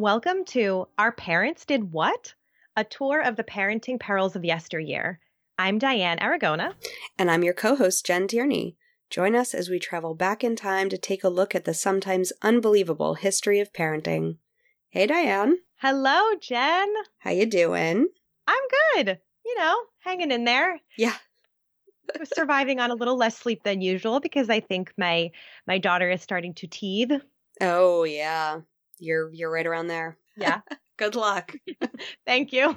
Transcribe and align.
Welcome 0.00 0.46
to 0.46 0.88
Our 0.96 1.12
Parents 1.12 1.66
Did 1.66 1.92
What? 1.92 2.32
A 2.74 2.84
tour 2.84 3.20
of 3.20 3.36
the 3.36 3.44
parenting 3.44 4.00
perils 4.00 4.34
of 4.34 4.46
yesteryear. 4.46 5.20
I'm 5.58 5.78
Diane 5.78 6.18
Aragona. 6.20 6.72
And 7.18 7.30
I'm 7.30 7.44
your 7.44 7.52
co 7.52 7.76
host, 7.76 8.06
Jen 8.06 8.26
Tierney. 8.26 8.78
Join 9.10 9.36
us 9.36 9.52
as 9.52 9.68
we 9.68 9.78
travel 9.78 10.14
back 10.14 10.42
in 10.42 10.56
time 10.56 10.88
to 10.88 10.96
take 10.96 11.22
a 11.22 11.28
look 11.28 11.54
at 11.54 11.66
the 11.66 11.74
sometimes 11.74 12.32
unbelievable 12.40 13.16
history 13.16 13.60
of 13.60 13.74
parenting. 13.74 14.38
Hey, 14.88 15.06
Diane. 15.06 15.58
Hello, 15.82 16.34
Jen. 16.40 16.88
How 17.18 17.32
you 17.32 17.44
doing? 17.44 18.08
I'm 18.46 18.62
good. 18.94 19.18
You 19.44 19.58
know, 19.58 19.82
hanging 19.98 20.30
in 20.30 20.46
there. 20.46 20.80
Yeah. 20.96 21.16
surviving 22.34 22.80
on 22.80 22.90
a 22.90 22.94
little 22.94 23.18
less 23.18 23.36
sleep 23.36 23.64
than 23.64 23.82
usual 23.82 24.18
because 24.18 24.48
I 24.48 24.60
think 24.60 24.94
my 24.96 25.30
my 25.66 25.76
daughter 25.76 26.08
is 26.10 26.22
starting 26.22 26.54
to 26.54 26.66
teethe. 26.66 27.12
Oh 27.60 28.04
yeah. 28.04 28.60
You're 29.00 29.32
you're 29.32 29.50
right 29.50 29.66
around 29.66 29.88
there. 29.88 30.18
Yeah. 30.36 30.60
Good 30.98 31.14
luck. 31.14 31.56
Thank 32.26 32.52
you. 32.52 32.76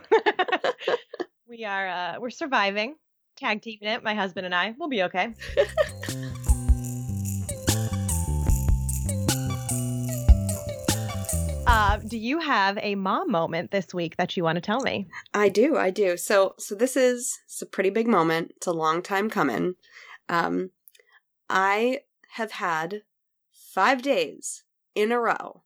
we 1.48 1.66
are 1.66 1.88
uh 1.88 2.16
we're 2.20 2.30
surviving. 2.30 2.96
Tag 3.36 3.62
teaming 3.62 3.90
it, 3.90 4.04
my 4.04 4.16
husband 4.16 4.46
and 4.46 4.56
I. 4.56 4.74
We'll 4.78 4.90
be 4.90 5.04
okay. 5.04 5.34
Uh, 11.66 11.98
do 11.98 12.18
you 12.18 12.40
have 12.40 12.78
a 12.82 12.94
mom 12.94 13.32
moment 13.32 13.72
this 13.72 13.94
week 13.94 14.16
that 14.18 14.38
you 14.38 14.44
want 14.44 14.58
to 14.58 14.62
tell 14.62 14.82
me? 14.82 15.08
I 15.34 15.50
do, 15.50 15.76
I 15.76 15.90
do. 15.90 16.18
So, 16.18 16.54
so 16.60 16.76
this 16.76 16.96
is 16.96 17.40
it's 17.46 17.62
a 17.64 17.66
pretty 17.66 17.90
big 17.90 18.08
moment. 18.08 18.54
It's 18.58 18.68
a 18.68 18.72
long 18.72 19.02
time 19.02 19.30
coming. 19.30 19.74
Um, 20.30 20.70
I 21.50 22.02
have 22.34 22.52
had 22.52 23.02
five 23.52 24.04
days 24.04 24.64
in 24.94 25.12
a 25.12 25.20
row 25.20 25.63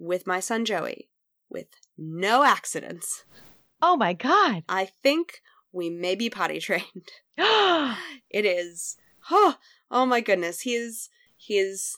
with 0.00 0.26
my 0.26 0.40
son 0.40 0.64
Joey 0.64 1.08
with 1.48 1.66
no 1.96 2.44
accidents. 2.44 3.24
Oh 3.82 3.96
my 3.96 4.12
god! 4.12 4.64
I 4.68 4.90
think 5.02 5.40
we 5.72 5.90
may 5.90 6.14
be 6.14 6.30
potty 6.30 6.58
trained. 6.60 7.10
it 7.38 8.44
is. 8.44 8.96
Oh, 9.30 9.56
oh 9.90 10.06
my 10.06 10.20
goodness. 10.20 10.62
He 10.62 10.74
is. 10.74 11.08
He 11.36 11.58
is 11.58 11.96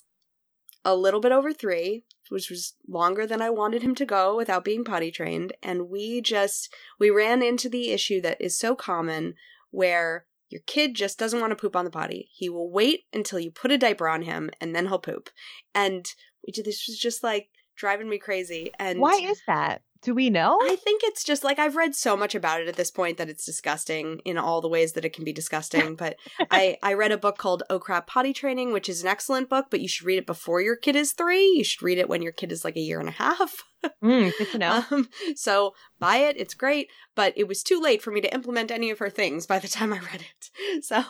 a 0.84 0.94
little 0.94 1.20
bit 1.20 1.32
over 1.32 1.52
three 1.52 2.04
which 2.32 2.48
was 2.48 2.74
longer 2.88 3.26
than 3.26 3.42
I 3.42 3.50
wanted 3.50 3.82
him 3.82 3.94
to 3.96 4.06
go 4.06 4.34
without 4.36 4.64
being 4.64 4.84
potty 4.84 5.10
trained. 5.10 5.52
And 5.62 5.90
we 5.90 6.22
just, 6.22 6.72
we 6.98 7.10
ran 7.10 7.42
into 7.42 7.68
the 7.68 7.90
issue 7.90 8.22
that 8.22 8.40
is 8.40 8.58
so 8.58 8.74
common 8.74 9.34
where 9.70 10.24
your 10.48 10.62
kid 10.66 10.94
just 10.94 11.18
doesn't 11.18 11.40
want 11.40 11.50
to 11.50 11.56
poop 11.56 11.76
on 11.76 11.84
the 11.84 11.90
potty. 11.90 12.30
He 12.32 12.48
will 12.48 12.70
wait 12.70 13.04
until 13.12 13.38
you 13.38 13.50
put 13.50 13.70
a 13.70 13.78
diaper 13.78 14.08
on 14.08 14.22
him 14.22 14.50
and 14.60 14.74
then 14.74 14.86
he'll 14.86 14.98
poop. 14.98 15.28
And 15.74 16.06
we 16.46 16.52
did, 16.52 16.64
this 16.64 16.86
was 16.88 16.98
just 16.98 17.22
like 17.22 17.50
driving 17.82 18.08
me 18.08 18.16
crazy. 18.16 18.70
And 18.78 19.00
why 19.00 19.16
is 19.16 19.42
that? 19.48 19.82
Do 20.02 20.14
we 20.14 20.30
know? 20.30 20.56
I 20.62 20.76
think 20.76 21.02
it's 21.04 21.24
just 21.24 21.42
like 21.42 21.58
I've 21.58 21.74
read 21.74 21.96
so 21.96 22.16
much 22.16 22.34
about 22.36 22.60
it 22.60 22.68
at 22.68 22.76
this 22.76 22.92
point 22.92 23.18
that 23.18 23.28
it's 23.28 23.44
disgusting 23.44 24.20
in 24.24 24.38
all 24.38 24.60
the 24.60 24.68
ways 24.68 24.92
that 24.92 25.04
it 25.04 25.12
can 25.12 25.24
be 25.24 25.32
disgusting. 25.32 25.96
But 25.96 26.16
I 26.50 26.78
I 26.80 26.94
read 26.94 27.10
a 27.10 27.18
book 27.18 27.38
called 27.38 27.64
Oh 27.68 27.80
Crap 27.80 28.06
Potty 28.06 28.32
Training, 28.32 28.72
which 28.72 28.88
is 28.88 29.02
an 29.02 29.08
excellent 29.08 29.48
book, 29.48 29.66
but 29.68 29.80
you 29.80 29.88
should 29.88 30.06
read 30.06 30.18
it 30.18 30.26
before 30.26 30.60
your 30.60 30.76
kid 30.76 30.94
is 30.94 31.12
three. 31.12 31.44
You 31.56 31.64
should 31.64 31.82
read 31.82 31.98
it 31.98 32.08
when 32.08 32.22
your 32.22 32.32
kid 32.32 32.52
is 32.52 32.64
like 32.64 32.76
a 32.76 32.80
year 32.80 33.00
and 33.00 33.08
a 33.08 33.12
half. 33.12 33.64
Mm, 34.02 34.32
good 34.38 34.50
to 34.52 34.58
know. 34.64 34.84
Um, 34.92 35.08
so 35.34 35.74
buy 35.98 36.18
it; 36.18 36.36
it's 36.36 36.54
great. 36.54 36.88
But 37.16 37.34
it 37.36 37.48
was 37.48 37.64
too 37.64 37.80
late 37.80 38.00
for 38.00 38.12
me 38.12 38.20
to 38.20 38.32
implement 38.32 38.70
any 38.70 38.90
of 38.90 39.00
her 39.00 39.10
things 39.10 39.46
by 39.46 39.58
the 39.58 39.68
time 39.68 39.92
I 39.92 39.98
read 39.98 40.22
it. 40.22 40.50
So 40.84 41.02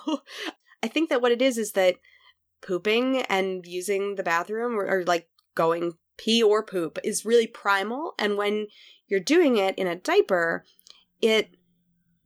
I 0.82 0.88
think 0.88 1.10
that 1.10 1.20
what 1.20 1.32
it 1.32 1.42
is 1.42 1.58
is 1.58 1.72
that 1.72 1.96
pooping 2.62 3.22
and 3.22 3.66
using 3.66 4.14
the 4.14 4.22
bathroom 4.22 4.78
or, 4.78 4.86
or 4.86 5.04
like 5.04 5.28
going 5.54 5.92
pee 6.22 6.42
or 6.42 6.62
poop 6.62 6.98
is 7.02 7.24
really 7.24 7.46
primal 7.46 8.14
and 8.18 8.36
when 8.36 8.66
you're 9.08 9.20
doing 9.20 9.56
it 9.56 9.74
in 9.76 9.86
a 9.86 9.96
diaper 9.96 10.64
it 11.20 11.56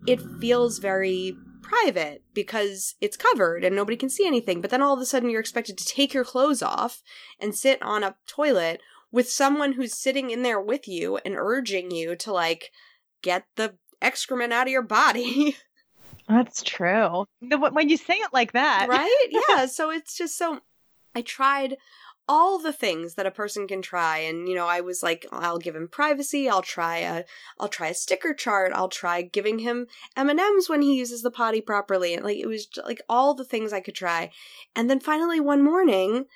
it 0.06 0.20
feels 0.40 0.78
very 0.78 1.36
private 1.62 2.22
because 2.32 2.94
it's 3.00 3.16
covered 3.16 3.64
and 3.64 3.74
nobody 3.74 3.96
can 3.96 4.08
see 4.08 4.26
anything 4.26 4.60
but 4.60 4.70
then 4.70 4.82
all 4.82 4.94
of 4.94 5.00
a 5.00 5.06
sudden 5.06 5.30
you're 5.30 5.40
expected 5.40 5.76
to 5.76 5.84
take 5.84 6.14
your 6.14 6.24
clothes 6.24 6.62
off 6.62 7.02
and 7.40 7.54
sit 7.54 7.80
on 7.82 8.04
a 8.04 8.14
toilet 8.26 8.80
with 9.10 9.30
someone 9.30 9.72
who's 9.72 9.94
sitting 9.94 10.30
in 10.30 10.42
there 10.42 10.60
with 10.60 10.86
you 10.86 11.18
and 11.24 11.34
urging 11.36 11.90
you 11.90 12.14
to 12.16 12.32
like 12.32 12.70
get 13.22 13.46
the 13.56 13.74
excrement 14.02 14.52
out 14.52 14.66
of 14.66 14.72
your 14.72 14.82
body. 14.82 15.56
That's 16.28 16.62
true. 16.62 17.24
When 17.40 17.88
you 17.88 17.96
say 17.96 18.14
it 18.14 18.32
like 18.32 18.52
that. 18.52 18.88
Right? 18.88 19.26
Yeah 19.48 19.66
so 19.66 19.90
it's 19.90 20.16
just 20.16 20.36
so 20.36 20.60
i 21.14 21.22
tried 21.22 21.76
all 22.28 22.58
the 22.58 22.72
things 22.72 23.14
that 23.14 23.26
a 23.26 23.30
person 23.30 23.68
can 23.68 23.80
try 23.80 24.18
and 24.18 24.48
you 24.48 24.54
know 24.54 24.66
i 24.66 24.80
was 24.80 25.02
like 25.02 25.26
i'll 25.30 25.58
give 25.58 25.76
him 25.76 25.88
privacy 25.88 26.48
i'll 26.48 26.62
try 26.62 26.98
a 26.98 27.24
i'll 27.60 27.68
try 27.68 27.88
a 27.88 27.94
sticker 27.94 28.34
chart 28.34 28.72
i'll 28.74 28.88
try 28.88 29.22
giving 29.22 29.60
him 29.60 29.86
m&ms 30.16 30.68
when 30.68 30.82
he 30.82 30.96
uses 30.96 31.22
the 31.22 31.30
potty 31.30 31.60
properly 31.60 32.14
and 32.14 32.24
like 32.24 32.38
it 32.38 32.46
was 32.46 32.68
like 32.84 33.00
all 33.08 33.34
the 33.34 33.44
things 33.44 33.72
i 33.72 33.80
could 33.80 33.94
try. 33.94 34.30
And 34.74 34.90
then 34.90 35.00
finally 35.00 35.40
one 35.40 35.62
morning 35.62 36.26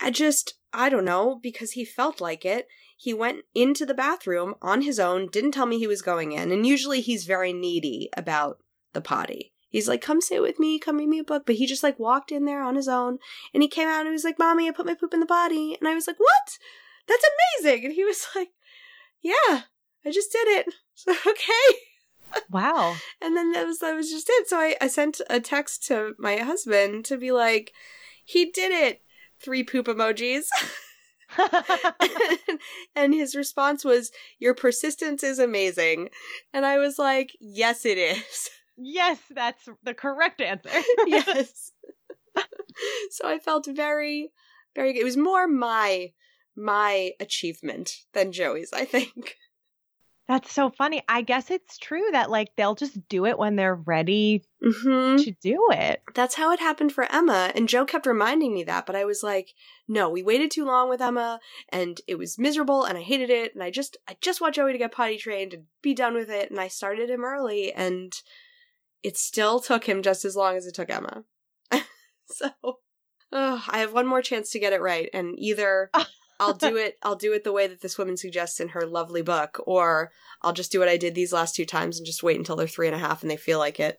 i 0.00 0.10
just 0.10 0.54
i 0.72 0.88
don't 0.88 1.04
know 1.04 1.38
because 1.42 1.72
he 1.72 1.84
felt 1.84 2.20
like 2.20 2.44
it 2.44 2.66
he 2.96 3.14
went 3.14 3.44
into 3.54 3.86
the 3.86 3.94
bathroom 3.94 4.54
on 4.62 4.82
his 4.82 4.98
own 4.98 5.28
didn't 5.28 5.52
tell 5.52 5.66
me 5.66 5.78
he 5.78 5.86
was 5.86 6.02
going 6.02 6.32
in 6.32 6.50
and 6.50 6.66
usually 6.66 7.00
he's 7.00 7.24
very 7.26 7.52
needy 7.52 8.08
about 8.16 8.58
the 8.92 9.00
potty 9.00 9.52
He's 9.68 9.88
like, 9.88 10.00
come 10.00 10.20
sit 10.20 10.40
with 10.40 10.58
me, 10.58 10.78
come 10.78 10.96
read 10.96 11.08
me 11.08 11.18
a 11.18 11.24
book. 11.24 11.44
But 11.46 11.56
he 11.56 11.66
just 11.66 11.82
like 11.82 11.98
walked 11.98 12.32
in 12.32 12.44
there 12.44 12.62
on 12.62 12.74
his 12.74 12.88
own 12.88 13.18
and 13.52 13.62
he 13.62 13.68
came 13.68 13.88
out 13.88 14.00
and 14.00 14.08
he 14.08 14.12
was 14.12 14.24
like, 14.24 14.38
Mommy, 14.38 14.68
I 14.68 14.72
put 14.72 14.86
my 14.86 14.94
poop 14.94 15.12
in 15.12 15.20
the 15.20 15.26
body. 15.26 15.76
And 15.78 15.88
I 15.88 15.94
was 15.94 16.06
like, 16.06 16.18
What? 16.18 16.58
That's 17.06 17.24
amazing. 17.62 17.84
And 17.84 17.94
he 17.94 18.04
was 18.04 18.26
like, 18.36 18.50
Yeah, 19.22 19.62
I 20.04 20.10
just 20.10 20.32
did 20.32 20.48
it. 20.48 20.74
So, 20.98 21.12
okay. 21.12 21.78
Wow. 22.50 22.96
and 23.22 23.36
then 23.36 23.52
that 23.52 23.64
was 23.64 23.78
that 23.78 23.94
was 23.94 24.10
just 24.10 24.26
it. 24.28 24.48
So 24.48 24.58
I, 24.58 24.74
I 24.80 24.88
sent 24.88 25.20
a 25.30 25.38
text 25.38 25.86
to 25.86 26.14
my 26.18 26.38
husband 26.38 27.04
to 27.04 27.16
be 27.16 27.30
like, 27.30 27.72
he 28.24 28.46
did 28.46 28.72
it. 28.72 29.02
Three 29.40 29.62
poop 29.62 29.86
emojis. 29.86 30.46
and 32.96 33.14
his 33.14 33.36
response 33.36 33.84
was, 33.84 34.10
Your 34.40 34.54
persistence 34.54 35.22
is 35.22 35.38
amazing. 35.38 36.08
And 36.52 36.66
I 36.66 36.78
was 36.78 36.98
like, 36.98 37.30
Yes, 37.40 37.86
it 37.86 37.96
is. 37.96 38.50
Yes, 38.78 39.18
that's 39.30 39.68
the 39.82 39.94
correct 39.94 40.40
answer. 40.40 40.70
yes. 41.06 41.72
so 43.10 43.28
I 43.28 43.38
felt 43.38 43.66
very, 43.66 44.30
very 44.74 44.92
good. 44.92 45.00
It 45.00 45.04
was 45.04 45.16
more 45.16 45.48
my 45.48 46.12
my 46.56 47.12
achievement 47.20 47.92
than 48.14 48.32
Joey's, 48.32 48.72
I 48.72 48.84
think. 48.84 49.36
That's 50.28 50.52
so 50.52 50.68
funny. 50.68 51.02
I 51.08 51.22
guess 51.22 51.50
it's 51.50 51.78
true 51.78 52.04
that 52.12 52.30
like 52.30 52.48
they'll 52.54 52.74
just 52.74 53.08
do 53.08 53.24
it 53.24 53.38
when 53.38 53.56
they're 53.56 53.74
ready 53.74 54.44
mm-hmm. 54.62 55.16
to 55.16 55.32
do 55.42 55.68
it. 55.70 56.02
That's 56.14 56.34
how 56.34 56.52
it 56.52 56.60
happened 56.60 56.92
for 56.92 57.10
Emma, 57.10 57.50
and 57.54 57.68
Joe 57.68 57.86
kept 57.86 58.06
reminding 58.06 58.52
me 58.52 58.62
that, 58.64 58.84
but 58.84 58.94
I 58.94 59.06
was 59.06 59.22
like, 59.22 59.54
"No, 59.88 60.10
we 60.10 60.22
waited 60.22 60.50
too 60.50 60.66
long 60.66 60.90
with 60.90 61.00
Emma, 61.00 61.40
and 61.70 61.98
it 62.06 62.18
was 62.18 62.38
miserable, 62.38 62.84
and 62.84 62.98
I 62.98 63.02
hated 63.02 63.30
it, 63.30 63.54
and 63.54 63.62
I 63.62 63.70
just, 63.70 63.96
I 64.06 64.16
just 64.20 64.40
want 64.40 64.54
Joey 64.54 64.72
to 64.72 64.78
get 64.78 64.92
potty 64.92 65.16
trained 65.16 65.54
and 65.54 65.64
be 65.82 65.94
done 65.94 66.14
with 66.14 66.28
it, 66.28 66.50
and 66.50 66.60
I 66.60 66.68
started 66.68 67.08
him 67.08 67.24
early, 67.24 67.72
and 67.72 68.12
it 69.02 69.16
still 69.16 69.60
took 69.60 69.84
him 69.84 70.02
just 70.02 70.24
as 70.24 70.36
long 70.36 70.56
as 70.56 70.66
it 70.66 70.74
took 70.74 70.90
Emma. 70.90 71.24
so, 72.26 72.50
oh, 73.32 73.64
I 73.68 73.78
have 73.78 73.92
one 73.92 74.06
more 74.06 74.22
chance 74.22 74.50
to 74.50 74.58
get 74.58 74.72
it 74.72 74.80
right, 74.80 75.08
and 75.12 75.34
either 75.38 75.90
I'll 76.40 76.54
do 76.54 76.76
it, 76.76 76.98
I'll 77.02 77.16
do 77.16 77.32
it 77.32 77.44
the 77.44 77.52
way 77.52 77.66
that 77.66 77.80
this 77.80 77.98
woman 77.98 78.16
suggests 78.16 78.60
in 78.60 78.68
her 78.70 78.86
lovely 78.86 79.22
book, 79.22 79.60
or 79.66 80.12
I'll 80.42 80.52
just 80.52 80.72
do 80.72 80.78
what 80.78 80.88
I 80.88 80.96
did 80.96 81.14
these 81.14 81.32
last 81.32 81.54
two 81.54 81.64
times 81.64 81.98
and 81.98 82.06
just 82.06 82.22
wait 82.22 82.38
until 82.38 82.56
they're 82.56 82.66
three 82.66 82.86
and 82.86 82.96
a 82.96 82.98
half 82.98 83.22
and 83.22 83.30
they 83.30 83.36
feel 83.36 83.58
like 83.58 83.80
it. 83.80 83.98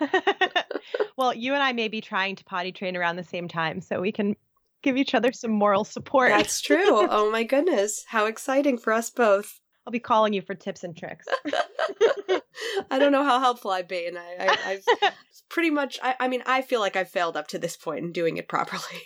well, 1.16 1.34
you 1.34 1.52
and 1.52 1.62
I 1.62 1.72
may 1.72 1.88
be 1.88 2.00
trying 2.00 2.36
to 2.36 2.44
potty 2.44 2.72
train 2.72 2.96
around 2.96 3.16
the 3.16 3.24
same 3.24 3.48
time, 3.48 3.80
so 3.80 4.00
we 4.00 4.12
can 4.12 4.36
give 4.82 4.96
each 4.96 5.14
other 5.14 5.32
some 5.32 5.50
moral 5.50 5.84
support. 5.84 6.30
That's 6.30 6.60
true. 6.60 7.08
oh 7.10 7.30
my 7.30 7.44
goodness. 7.44 8.04
How 8.08 8.26
exciting 8.26 8.78
for 8.78 8.92
us 8.92 9.10
both. 9.10 9.60
I'll 9.86 9.92
be 9.92 10.00
calling 10.00 10.32
you 10.32 10.40
for 10.40 10.54
tips 10.54 10.82
and 10.82 10.96
tricks. 10.96 11.26
I 12.90 12.98
don't 12.98 13.12
know 13.12 13.24
how 13.24 13.38
helpful 13.38 13.70
I've 13.70 13.88
been. 13.88 14.16
I, 14.16 14.36
I, 14.38 14.80
have 15.02 15.14
pretty 15.48 15.70
much. 15.70 15.98
I, 16.02 16.14
I 16.20 16.28
mean, 16.28 16.42
I 16.46 16.62
feel 16.62 16.80
like 16.80 16.96
I've 16.96 17.10
failed 17.10 17.36
up 17.36 17.48
to 17.48 17.58
this 17.58 17.76
point 17.76 18.04
in 18.04 18.12
doing 18.12 18.38
it 18.38 18.48
properly. 18.48 19.02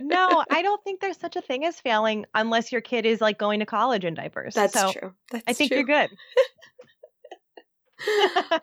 no, 0.00 0.44
I 0.50 0.62
don't 0.62 0.82
think 0.82 1.00
there's 1.00 1.18
such 1.18 1.36
a 1.36 1.40
thing 1.40 1.64
as 1.64 1.78
failing 1.78 2.26
unless 2.34 2.72
your 2.72 2.80
kid 2.80 3.06
is 3.06 3.20
like 3.20 3.38
going 3.38 3.60
to 3.60 3.66
college 3.66 4.04
in 4.04 4.14
diapers. 4.14 4.54
That's 4.54 4.74
so 4.74 4.92
true. 4.92 5.12
That's 5.30 5.44
I 5.46 5.52
think 5.52 5.70
true. 5.70 5.78
you're 5.78 5.86
good. 5.86 6.10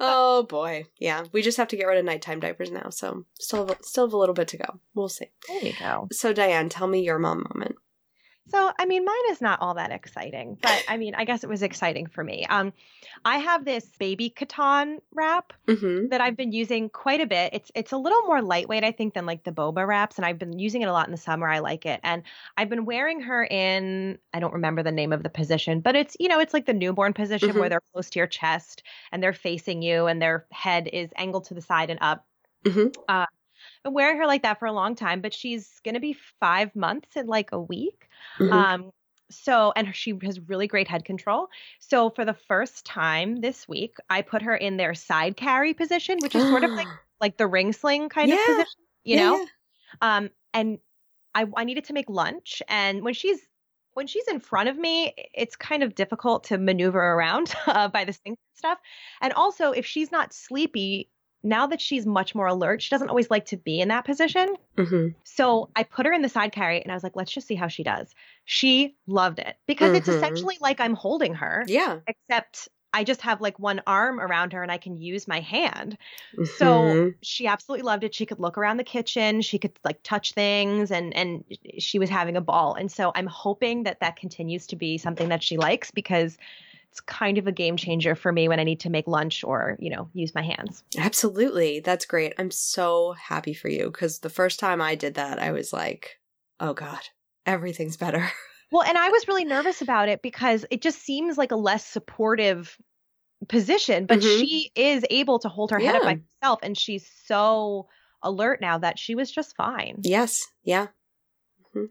oh 0.01 0.45
boy, 0.49 0.83
yeah. 0.99 1.23
We 1.31 1.41
just 1.41 1.57
have 1.57 1.69
to 1.69 1.77
get 1.77 1.87
rid 1.87 1.97
of 1.97 2.03
nighttime 2.03 2.41
diapers 2.41 2.71
now, 2.71 2.89
so 2.89 3.25
still 3.39 3.67
have, 3.67 3.77
still 3.81 4.07
have 4.07 4.13
a 4.13 4.17
little 4.17 4.35
bit 4.35 4.49
to 4.49 4.57
go. 4.57 4.81
We'll 4.93 5.07
see. 5.07 5.27
There 5.47 5.61
you 5.63 5.73
go. 5.79 6.09
So 6.11 6.33
Diane, 6.33 6.67
tell 6.67 6.87
me 6.87 7.01
your 7.01 7.19
mom 7.19 7.45
moment. 7.53 7.77
So, 8.49 8.71
I 8.79 8.85
mean, 8.85 9.05
mine 9.05 9.29
is 9.29 9.41
not 9.41 9.61
all 9.61 9.75
that 9.75 9.91
exciting, 9.91 10.57
but 10.61 10.83
I 10.87 10.97
mean, 10.97 11.13
I 11.15 11.23
guess 11.25 11.43
it 11.43 11.49
was 11.49 11.61
exciting 11.61 12.07
for 12.07 12.23
me. 12.23 12.45
Um, 12.49 12.73
I 13.23 13.37
have 13.37 13.63
this 13.63 13.85
baby 13.99 14.33
K'tan 14.35 14.97
wrap 15.13 15.53
Mm-hmm. 15.67 16.07
that 16.09 16.19
I've 16.21 16.35
been 16.35 16.51
using 16.51 16.89
quite 16.89 17.21
a 17.21 17.27
bit. 17.27 17.53
It's 17.53 17.71
it's 17.75 17.91
a 17.91 17.97
little 17.97 18.23
more 18.23 18.41
lightweight, 18.41 18.83
I 18.83 18.91
think, 18.91 19.13
than 19.13 19.27
like 19.27 19.43
the 19.43 19.51
boba 19.51 19.85
wraps, 19.87 20.17
and 20.17 20.25
I've 20.25 20.39
been 20.39 20.57
using 20.57 20.81
it 20.81 20.87
a 20.87 20.91
lot 20.91 21.07
in 21.07 21.11
the 21.11 21.17
summer. 21.17 21.47
I 21.47 21.59
like 21.59 21.85
it, 21.85 21.99
and 22.03 22.23
I've 22.57 22.69
been 22.69 22.85
wearing 22.85 23.21
her 23.21 23.43
in 23.45 24.17
I 24.33 24.39
don't 24.39 24.53
remember 24.53 24.81
the 24.81 24.91
name 24.91 25.13
of 25.13 25.21
the 25.21 25.29
position, 25.29 25.81
but 25.81 25.95
it's 25.95 26.17
you 26.19 26.27
know 26.27 26.39
it's 26.39 26.53
like 26.53 26.65
the 26.65 26.73
newborn 26.73 27.13
position 27.13 27.55
Mhm. 27.55 27.59
where 27.59 27.69
they're 27.69 27.81
close 27.93 28.09
to 28.11 28.19
your 28.19 28.27
chest 28.27 28.81
and 29.11 29.21
they're 29.21 29.33
facing 29.33 29.83
you, 29.83 30.07
and 30.07 30.19
their 30.21 30.47
head 30.51 30.87
is 30.91 31.11
angled 31.17 31.45
to 31.45 31.53
the 31.53 31.61
side 31.61 31.91
and 31.91 31.99
up. 32.01 32.25
Mhm. 32.65 32.95
Uh, 33.07 33.25
been 33.83 33.93
wearing 33.93 34.17
her 34.17 34.27
like 34.27 34.43
that 34.43 34.59
for 34.59 34.65
a 34.67 34.71
long 34.73 34.95
time, 34.95 35.21
but 35.21 35.33
she's 35.33 35.79
gonna 35.83 35.99
be 35.99 36.13
five 36.13 36.75
months 36.75 37.15
in 37.15 37.27
like 37.27 37.51
a 37.51 37.61
week. 37.61 38.07
Mhm. 38.39 38.63
Um, 38.69 38.91
so, 39.31 39.71
and 39.75 39.95
she 39.95 40.17
has 40.23 40.39
really 40.39 40.67
great 40.67 40.87
head 40.87 41.05
control. 41.05 41.49
So, 41.79 42.09
for 42.09 42.25
the 42.25 42.33
first 42.33 42.85
time 42.85 43.41
this 43.41 43.67
week, 43.67 43.97
I 44.09 44.21
put 44.23 44.41
her 44.41 44.55
in 44.55 44.77
their 44.77 44.95
side 44.95 45.37
carry 45.37 45.73
position, 45.73 46.21
which 46.21 46.35
is 46.35 46.47
sort 46.47 46.63
of 46.63 46.71
like 46.77 46.89
like 47.21 47.37
the 47.37 47.47
ring 47.47 47.73
sling 47.73 48.09
kind 48.09 48.33
of 48.33 48.43
position, 48.43 48.81
you 49.03 49.15
Yeah, 49.15 49.17
know. 49.17 49.41
yeah. 49.41 49.45
Um, 50.01 50.29
and 50.53 50.79
I 51.35 51.47
I 51.57 51.63
needed 51.63 51.85
to 51.85 51.93
make 51.93 52.09
lunch, 52.09 52.61
and 52.67 53.03
when 53.03 53.13
she's 53.13 53.47
when 53.93 54.07
she's 54.07 54.27
in 54.27 54.39
front 54.39 54.69
of 54.69 54.77
me, 54.77 55.13
it's 55.33 55.55
kind 55.55 55.83
of 55.83 55.95
difficult 55.95 56.43
to 56.45 56.57
maneuver 56.57 56.99
around 56.99 57.53
uh, 57.67 57.87
by 57.89 58.05
the 58.05 58.13
sink 58.13 58.27
and 58.29 58.37
stuff. 58.57 58.79
And 59.21 59.33
also, 59.33 59.71
if 59.71 59.85
she's 59.85 60.11
not 60.11 60.33
sleepy, 60.33 61.11
now 61.43 61.67
that 61.67 61.81
she's 61.81 62.05
much 62.05 62.35
more 62.35 62.47
alert, 62.47 62.81
she 62.81 62.89
doesn't 62.89 63.09
always 63.09 63.29
like 63.29 63.45
to 63.45 63.57
be 63.57 63.79
in 63.81 63.87
that 63.89 64.05
position. 64.05 64.55
Mhm. 64.77 65.15
So 65.23 65.69
I 65.75 65.83
put 65.83 66.05
her 66.05 66.13
in 66.13 66.21
the 66.21 66.29
side 66.29 66.51
carry 66.51 66.81
and 66.81 66.91
I 66.91 66.95
was 66.95 67.03
like, 67.03 67.15
let's 67.15 67.31
just 67.31 67.47
see 67.47 67.55
how 67.55 67.67
she 67.67 67.83
does. 67.83 68.13
She 68.45 68.95
loved 69.07 69.39
it 69.39 69.57
because 69.67 69.93
it's 69.93 70.07
Mhm. 70.07 70.13
essentially 70.15 70.57
like 70.61 70.79
I'm 70.79 70.95
holding 70.95 71.35
her, 71.35 71.65
Yeah. 71.67 71.99
except 72.07 72.69
I 72.93 73.03
just 73.03 73.21
have 73.21 73.39
like 73.41 73.59
one 73.59 73.81
arm 73.85 74.19
around 74.19 74.53
her 74.53 74.63
and 74.63 74.71
I 74.71 74.77
can 74.79 74.97
use 74.97 75.27
my 75.27 75.39
hand. 75.39 75.97
So 76.41 76.95
Mhm. 76.95 77.15
she 77.21 77.45
absolutely 77.47 77.83
loved 77.83 78.03
it. 78.03 78.15
She 78.15 78.25
could 78.25 78.39
look 78.39 78.57
around 78.57 78.77
the 78.77 78.83
kitchen, 78.83 79.41
she 79.41 79.59
could 79.59 79.77
like 79.83 80.01
touch 80.03 80.33
things 80.33 80.89
and 80.91 81.13
and 81.13 81.43
she 81.77 81.99
was 81.99 82.09
having 82.09 82.35
a 82.35 82.41
ball. 82.41 82.73
And 82.73 82.91
so 82.91 83.11
I'm 83.15 83.27
hoping 83.27 83.83
that 83.83 83.99
that 83.99 84.15
continues 84.15 84.65
to 84.67 84.75
be 84.75 84.97
something 84.97 85.29
that 85.29 85.43
she 85.43 85.57
likes 85.57 85.91
because 85.91 86.37
it's 86.91 87.01
kind 87.01 87.37
of 87.37 87.45
a 87.47 87.51
game 87.51 87.77
changer 87.77 88.15
for 88.15 88.31
me 88.31 88.47
when 88.47 88.59
I 88.59 88.63
need 88.63 88.79
to 88.81 88.89
make 88.89 89.07
lunch 89.07 89.43
or, 89.43 89.77
you 89.79 89.89
know, 89.91 90.09
use 90.13 90.33
my 90.33 90.41
hands. 90.41 90.83
Absolutely. 90.97 91.79
That's 91.81 92.05
great. 92.05 92.33
I'm 92.37 92.49
so 92.51 93.13
happy 93.13 93.53
for 93.53 93.69
you 93.69 93.91
because 93.91 94.19
the 94.19 94.29
first 94.29 94.59
time 94.59 94.81
I 94.81 94.95
did 94.95 95.13
that, 95.15 95.37
I 95.39 95.51
was 95.51 95.71
like, 95.71 96.19
oh 96.59 96.73
God, 96.73 96.99
everything's 97.45 97.97
better. 97.97 98.29
Well, 98.71 98.83
and 98.83 98.99
I 98.99 99.09
was 99.09 99.27
really 99.27 99.45
nervous 99.45 99.81
about 99.81 100.09
it 100.09 100.21
because 100.21 100.63
it 100.69 100.83
just 100.83 101.01
seems 101.01 101.39
like 101.39 101.51
a 101.51 101.55
less 101.55 101.83
supportive 101.83 102.77
position, 103.47 104.05
but 104.05 104.19
Mhm. 104.19 104.39
she 104.39 104.71
is 104.75 105.03
able 105.09 105.39
to 105.39 105.49
hold 105.49 105.71
her 105.71 105.79
head 105.79 105.95
up 105.95 106.03
by 106.03 106.19
herself 106.39 106.59
and 106.61 106.77
she's 106.77 107.09
so 107.25 107.87
alert 108.21 108.61
now 108.61 108.77
that 108.77 108.99
she 108.99 109.15
was 109.15 109.31
just 109.31 109.55
fine. 109.55 110.01
Yes. 110.03 110.45
Yeah. 110.63 110.89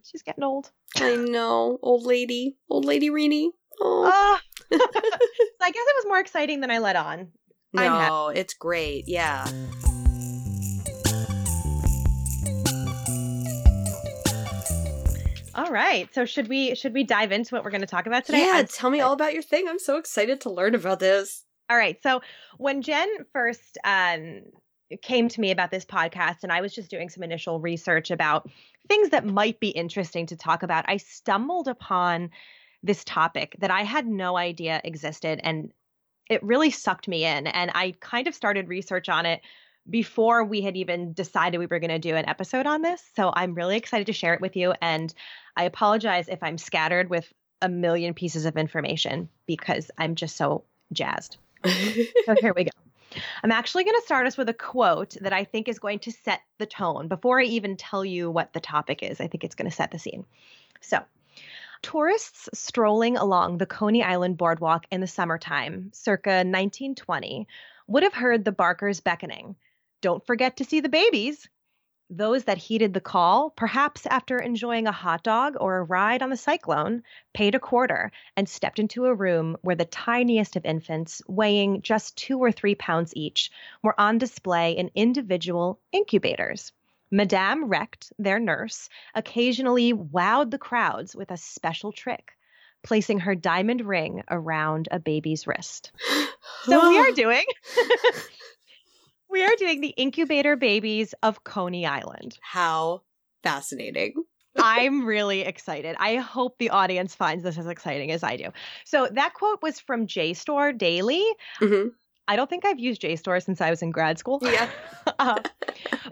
She's 0.04 0.22
getting 0.22 0.44
old. 0.44 0.70
I 0.96 1.16
know. 1.16 1.78
Old 1.82 2.04
lady. 2.06 2.56
Old 2.70 2.84
lady 2.84 3.10
Rini. 3.10 3.48
Oh. 3.80 4.10
Ah. 4.12 4.40
so 4.72 4.78
I 4.78 5.70
guess 5.70 5.84
it 5.86 5.96
was 5.96 6.06
more 6.06 6.18
exciting 6.18 6.60
than 6.60 6.70
I 6.70 6.78
let 6.78 6.96
on. 6.96 7.28
No, 7.72 8.28
it's 8.28 8.54
great. 8.54 9.04
Yeah. 9.06 9.46
All 15.54 15.72
right. 15.72 16.08
So 16.14 16.24
should 16.24 16.48
we 16.48 16.74
should 16.76 16.94
we 16.94 17.02
dive 17.02 17.32
into 17.32 17.54
what 17.54 17.64
we're 17.64 17.70
going 17.70 17.80
to 17.80 17.86
talk 17.86 18.06
about 18.06 18.24
today? 18.24 18.44
yeah. 18.46 18.58
I'm 18.58 18.66
Tell 18.66 18.90
me 18.90 19.00
all 19.00 19.12
about 19.12 19.34
your 19.34 19.42
thing. 19.42 19.66
I'm 19.68 19.78
so 19.78 19.96
excited 19.96 20.40
to 20.42 20.50
learn 20.50 20.74
about 20.74 21.00
this. 21.00 21.44
All 21.68 21.76
right. 21.76 22.00
So 22.02 22.20
when 22.58 22.80
Jen 22.80 23.08
first 23.32 23.76
um, 23.84 24.42
came 25.02 25.28
to 25.28 25.40
me 25.40 25.50
about 25.50 25.70
this 25.70 25.84
podcast, 25.84 26.38
and 26.42 26.52
I 26.52 26.60
was 26.60 26.74
just 26.74 26.90
doing 26.90 27.08
some 27.08 27.22
initial 27.22 27.60
research 27.60 28.10
about 28.10 28.48
things 28.88 29.10
that 29.10 29.26
might 29.26 29.60
be 29.60 29.68
interesting 29.68 30.26
to 30.26 30.36
talk 30.36 30.62
about, 30.62 30.84
I 30.88 30.96
stumbled 30.96 31.68
upon 31.68 32.30
this 32.82 33.04
topic 33.04 33.56
that 33.58 33.70
I 33.70 33.82
had 33.82 34.06
no 34.06 34.36
idea 34.36 34.80
existed. 34.84 35.40
And 35.42 35.72
it 36.30 36.42
really 36.42 36.70
sucked 36.70 37.08
me 37.08 37.24
in. 37.24 37.46
And 37.46 37.70
I 37.74 37.94
kind 38.00 38.26
of 38.26 38.34
started 38.34 38.68
research 38.68 39.08
on 39.08 39.26
it 39.26 39.40
before 39.88 40.44
we 40.44 40.60
had 40.60 40.76
even 40.76 41.12
decided 41.12 41.58
we 41.58 41.66
were 41.66 41.78
going 41.78 41.90
to 41.90 41.98
do 41.98 42.14
an 42.14 42.28
episode 42.28 42.66
on 42.66 42.82
this. 42.82 43.02
So 43.16 43.32
I'm 43.34 43.54
really 43.54 43.76
excited 43.76 44.06
to 44.06 44.12
share 44.12 44.34
it 44.34 44.40
with 44.40 44.56
you. 44.56 44.74
And 44.82 45.12
I 45.56 45.64
apologize 45.64 46.28
if 46.28 46.42
I'm 46.42 46.58
scattered 46.58 47.08
with 47.08 47.32
a 47.62 47.68
million 47.68 48.14
pieces 48.14 48.44
of 48.44 48.56
information 48.56 49.28
because 49.46 49.90
I'm 49.98 50.14
just 50.14 50.36
so 50.36 50.64
jazzed. 50.92 51.38
So 52.26 52.34
here 52.40 52.52
we 52.54 52.64
go. 52.64 52.70
I'm 53.42 53.52
actually 53.52 53.84
going 53.84 53.96
to 53.96 54.04
start 54.04 54.26
us 54.26 54.36
with 54.36 54.50
a 54.50 54.54
quote 54.54 55.16
that 55.22 55.32
I 55.32 55.44
think 55.44 55.66
is 55.66 55.78
going 55.78 56.00
to 56.00 56.12
set 56.12 56.40
the 56.58 56.66
tone 56.66 57.08
before 57.08 57.40
I 57.40 57.44
even 57.44 57.76
tell 57.76 58.04
you 58.04 58.30
what 58.30 58.52
the 58.52 58.60
topic 58.60 59.02
is. 59.02 59.20
I 59.20 59.26
think 59.26 59.44
it's 59.44 59.54
going 59.54 59.68
to 59.68 59.74
set 59.74 59.90
the 59.90 59.98
scene. 59.98 60.26
So, 60.82 61.00
tourists 61.82 62.48
strolling 62.54 63.16
along 63.16 63.58
the 63.58 63.66
Coney 63.66 64.02
Island 64.02 64.36
boardwalk 64.36 64.86
in 64.90 65.00
the 65.00 65.06
summertime, 65.06 65.90
circa 65.92 66.44
1920, 66.44 67.46
would 67.86 68.02
have 68.02 68.14
heard 68.14 68.44
the 68.44 68.52
barkers 68.52 69.00
beckoning. 69.00 69.56
Don't 70.00 70.24
forget 70.26 70.56
to 70.58 70.64
see 70.64 70.80
the 70.80 70.88
babies. 70.88 71.48
Those 72.10 72.44
that 72.44 72.56
heeded 72.56 72.94
the 72.94 73.02
call, 73.02 73.50
perhaps 73.50 74.06
after 74.06 74.38
enjoying 74.38 74.86
a 74.86 74.92
hot 74.92 75.22
dog 75.22 75.56
or 75.60 75.76
a 75.76 75.82
ride 75.82 76.22
on 76.22 76.30
the 76.30 76.38
cyclone, 76.38 77.02
paid 77.34 77.54
a 77.54 77.60
quarter 77.60 78.10
and 78.34 78.48
stepped 78.48 78.78
into 78.78 79.04
a 79.04 79.14
room 79.14 79.58
where 79.60 79.76
the 79.76 79.84
tiniest 79.84 80.56
of 80.56 80.64
infants, 80.64 81.20
weighing 81.28 81.82
just 81.82 82.16
two 82.16 82.38
or 82.38 82.50
three 82.50 82.74
pounds 82.74 83.12
each, 83.14 83.50
were 83.82 84.00
on 84.00 84.16
display 84.16 84.72
in 84.72 84.90
individual 84.94 85.80
incubators. 85.92 86.72
Madame 87.10 87.66
Recht, 87.66 88.12
their 88.18 88.38
nurse, 88.38 88.88
occasionally 89.14 89.92
wowed 89.92 90.50
the 90.50 90.58
crowds 90.58 91.16
with 91.16 91.30
a 91.30 91.36
special 91.36 91.92
trick, 91.92 92.32
placing 92.82 93.20
her 93.20 93.34
diamond 93.34 93.82
ring 93.82 94.22
around 94.30 94.88
a 94.90 94.98
baby's 94.98 95.46
wrist. 95.46 95.92
So 96.64 96.90
we 96.90 96.98
are 96.98 97.10
doing 97.14 97.44
we 99.30 99.44
are 99.44 99.56
doing 99.56 99.80
the 99.80 99.94
incubator 99.96 100.56
babies 100.56 101.14
of 101.22 101.44
Coney 101.44 101.86
Island. 101.86 102.38
How 102.40 103.02
fascinating. 103.42 104.14
I'm 104.60 105.04
really 105.04 105.42
excited. 105.42 105.94
I 106.00 106.16
hope 106.16 106.58
the 106.58 106.70
audience 106.70 107.14
finds 107.14 107.44
this 107.44 107.58
as 107.58 107.66
exciting 107.66 108.10
as 108.10 108.24
I 108.24 108.36
do. 108.36 108.50
So 108.84 109.08
that 109.12 109.34
quote 109.34 109.62
was 109.62 109.78
from 109.78 110.06
JSTOR 110.06 110.76
Daily. 110.76 111.24
hmm 111.58 111.88
I 112.28 112.36
don't 112.36 112.48
think 112.48 112.64
I've 112.66 112.78
used 112.78 113.00
JSTOR 113.02 113.42
since 113.42 113.60
I 113.60 113.70
was 113.70 113.82
in 113.82 113.90
grad 113.90 114.18
school. 114.18 114.38
Yeah. 114.42 114.70
Uh, 115.18 115.40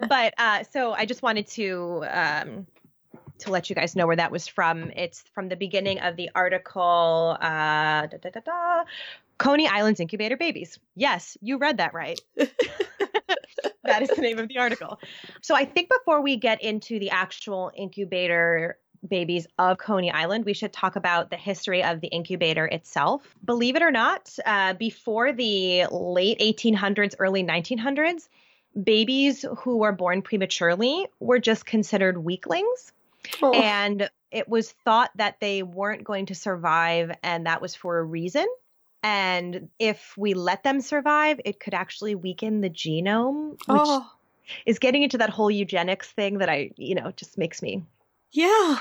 but 0.09 0.35
uh, 0.39 0.65
so 0.65 0.93
I 0.93 1.05
just 1.05 1.23
wanted 1.23 1.47
to 1.49 2.05
um, 2.11 2.67
to 3.39 3.51
let 3.51 3.69
you 3.69 3.77
guys 3.77 3.95
know 3.95 4.07
where 4.07 4.17
that 4.17 4.33
was 4.33 4.49
from. 4.49 4.91
It's 4.97 5.23
from 5.33 5.49
the 5.49 5.55
beginning 5.55 6.01
of 6.01 6.17
the 6.17 6.31
article. 6.35 7.37
Uh, 7.41 8.07
da, 8.07 8.17
da, 8.21 8.41
da, 8.45 8.85
Coney 9.39 9.69
Island's 9.69 10.01
incubator 10.01 10.37
babies. 10.37 10.79
Yes, 10.95 11.37
you 11.43 11.59
read 11.59 11.77
that 11.77 11.95
right. 11.95 12.19
that 12.37 14.03
is 14.03 14.09
the 14.09 14.23
name 14.23 14.39
of 14.39 14.49
the 14.49 14.59
article. 14.59 14.99
So 15.43 15.55
I 15.55 15.67
think 15.67 15.91
before 15.91 16.23
we 16.23 16.37
get 16.37 16.63
into 16.63 16.99
the 16.99 17.11
actual 17.11 17.71
incubator 17.77 18.79
babies 19.07 19.47
of 19.59 19.79
Coney 19.79 20.11
Island, 20.11 20.45
we 20.45 20.53
should 20.53 20.73
talk 20.73 20.97
about 20.97 21.31
the 21.31 21.37
history 21.37 21.83
of 21.83 22.01
the 22.01 22.09
incubator 22.09 22.67
itself. 22.67 23.23
Believe 23.45 23.77
it 23.77 23.83
or 23.83 23.91
not, 23.91 24.37
uh, 24.45 24.75
before 24.75 25.33
the 25.33 25.87
late 25.91 26.39
1800s, 26.39 27.15
early 27.19 27.43
1900s, 27.43 28.29
babies 28.83 29.45
who 29.59 29.79
were 29.79 29.93
born 29.93 30.23
prematurely 30.23 31.07
were 31.19 31.39
just 31.39 31.67
considered 31.67 32.19
weaklings. 32.19 32.93
Oh. 33.43 33.53
And 33.53 34.09
it 34.31 34.49
was 34.49 34.73
thought 34.85 35.11
that 35.17 35.41
they 35.41 35.63
weren't 35.63 36.05
going 36.05 36.27
to 36.27 36.35
survive, 36.35 37.17
and 37.23 37.47
that 37.47 37.63
was 37.63 37.75
for 37.75 37.99
a 37.99 38.05
reason. 38.05 38.47
And 39.03 39.69
if 39.79 40.15
we 40.17 40.35
let 40.35 40.63
them 40.63 40.81
survive, 40.81 41.41
it 41.45 41.61
could 41.61 41.75
actually 41.75 42.15
weaken 42.15 42.61
the 42.61 42.71
genome, 42.71 43.51
which 43.51 43.61
oh. 43.69 44.11
is 44.65 44.79
getting 44.79 45.03
into 45.03 45.19
that 45.19 45.31
whole 45.31 45.51
eugenics 45.51 46.11
thing 46.11 46.39
that 46.39 46.49
I, 46.49 46.73
you 46.77 46.95
know, 46.95 47.13
just 47.13 47.39
makes 47.39 47.63
me. 47.63 47.85
Yeah. 48.37 48.79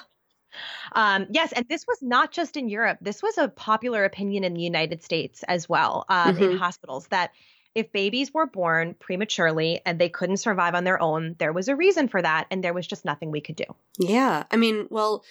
Um, 0.94 1.28
yes, 1.30 1.52
and 1.52 1.66
this 1.68 1.86
was 1.88 1.98
not 2.02 2.32
just 2.32 2.58
in 2.58 2.70
Europe. 2.70 3.00
This 3.02 3.22
was 3.22 3.38
a 3.38 3.48
popular 3.50 4.06
opinion 4.06 4.44
in 4.44 4.54
the 4.54 4.62
United 4.62 5.04
States 5.04 5.44
as 5.44 5.68
well 5.68 6.06
um, 6.10 6.38
in 6.38 6.52
Mhm. 6.52 6.58
hospitals 6.58 7.08
that 7.08 7.32
if 7.74 7.92
babies 7.92 8.34
were 8.34 8.46
born 8.46 8.94
prematurely 9.00 9.82
and 9.86 10.00
they 10.00 10.08
couldn't 10.10 10.38
survive 10.38 10.76
on 10.76 10.86
their 10.86 11.02
own, 11.02 11.36
there 11.40 11.52
was 11.52 11.68
a 11.68 11.76
reason 11.76 12.08
for 12.08 12.22
that, 12.22 12.48
and 12.50 12.64
there 12.64 12.74
was 12.74 12.88
just 12.88 13.04
nothing 13.04 13.32
we 13.32 13.42
could 13.42 13.56
do. 13.58 13.66
Yeah. 14.00 14.44
I 14.52 14.56
mean, 14.56 14.88
well, 14.90 15.24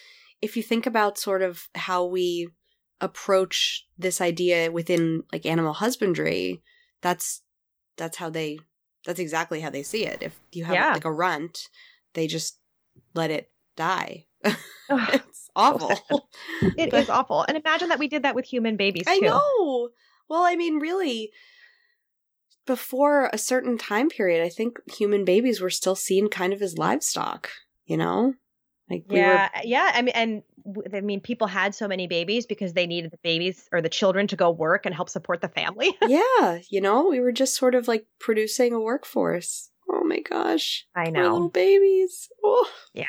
if 0.43 0.57
you 0.57 0.63
think 0.63 0.87
about 0.87 1.19
sort 1.19 1.41
of 1.43 1.69
how 1.75 2.05
we 2.05 2.49
approach 3.01 3.87
this 3.99 4.21
idea 4.21 4.71
within 4.71 5.23
like 5.33 5.47
animal 5.47 5.73
husbandry, 5.73 6.63
that's 7.01 7.43
that's 7.97 8.19
how 8.19 8.29
they 8.31 8.59
that's 9.07 9.21
exactly 9.21 9.61
how 9.61 9.71
they 9.71 9.83
see 9.83 10.05
it. 10.07 10.23
If 10.23 10.39
you 10.53 10.65
have 10.65 10.75
Yeah. 10.75 10.93
like 10.93 11.05
a 11.07 11.13
runt, 11.13 11.69
they 12.15 12.27
just 12.27 12.59
let 13.15 13.31
it 13.31 13.51
die. 13.77 14.27
It's- 14.91 15.51
awful. 15.57 15.91
It 16.77 16.91
But- 16.91 17.03
is 17.05 17.09
awful. 17.11 17.43
And 17.47 17.57
imagine 17.57 17.89
that 17.91 17.99
we 17.99 18.09
did 18.09 18.23
that 18.25 18.35
with 18.35 18.45
human 18.45 18.77
babies 18.77 19.05
too. 19.07 19.13
I 19.13 19.19
know. 19.19 19.89
Well, 20.29 20.43
I 20.43 20.57
mean, 20.57 20.79
really, 20.79 21.31
before 22.67 23.29
a 23.33 23.39
certain 23.39 23.77
time 23.79 24.09
period, 24.09 24.45
I 24.45 24.49
think 24.49 24.79
human 24.91 25.25
babies 25.25 25.61
were 25.61 25.71
still 25.71 25.95
seen 25.95 26.29
kind 26.29 26.53
of 26.53 26.63
as 26.63 26.79
livestock. 26.79 27.51
You 27.87 27.99
know, 27.99 28.35
like 28.89 29.05
we 29.09 29.17
Yeah, 29.19 29.51
uh, 29.55 29.61
yeah. 29.65 29.91
I 29.95 30.01
mean, 30.03 30.15
and 30.15 30.43
I 30.95 31.03
mean, 31.03 31.21
people 31.21 31.47
had 31.47 31.75
so 31.75 31.87
many 31.87 32.07
babies 32.07 32.47
because 32.47 32.73
they 32.73 32.87
needed 32.87 33.11
the 33.11 33.19
babies 33.23 33.69
or 33.73 33.83
the 33.83 33.91
children 33.91 34.27
to 34.29 34.37
go 34.37 34.51
work 34.51 34.87
and 34.87 34.95
help 34.95 35.11
support 35.11 35.43
the 35.43 35.49
family. 35.49 35.95
yeah, 36.07 36.61
you 36.71 36.81
know, 36.81 37.09
we 37.09 37.21
were 37.21 37.33
just 37.33 37.57
sort 37.57 37.75
of 37.75 37.87
like 37.89 38.07
producing 38.19 38.73
a 38.73 38.81
workforce. 38.81 39.71
Oh 39.91 40.03
my 40.05 40.21
gosh, 40.21 40.87
I 40.97 41.05
Poor 41.05 41.23
little 41.23 41.41
know. 41.41 41.49
babies. 41.51 42.29
Oh. 42.43 42.67
Yeah. 42.95 43.05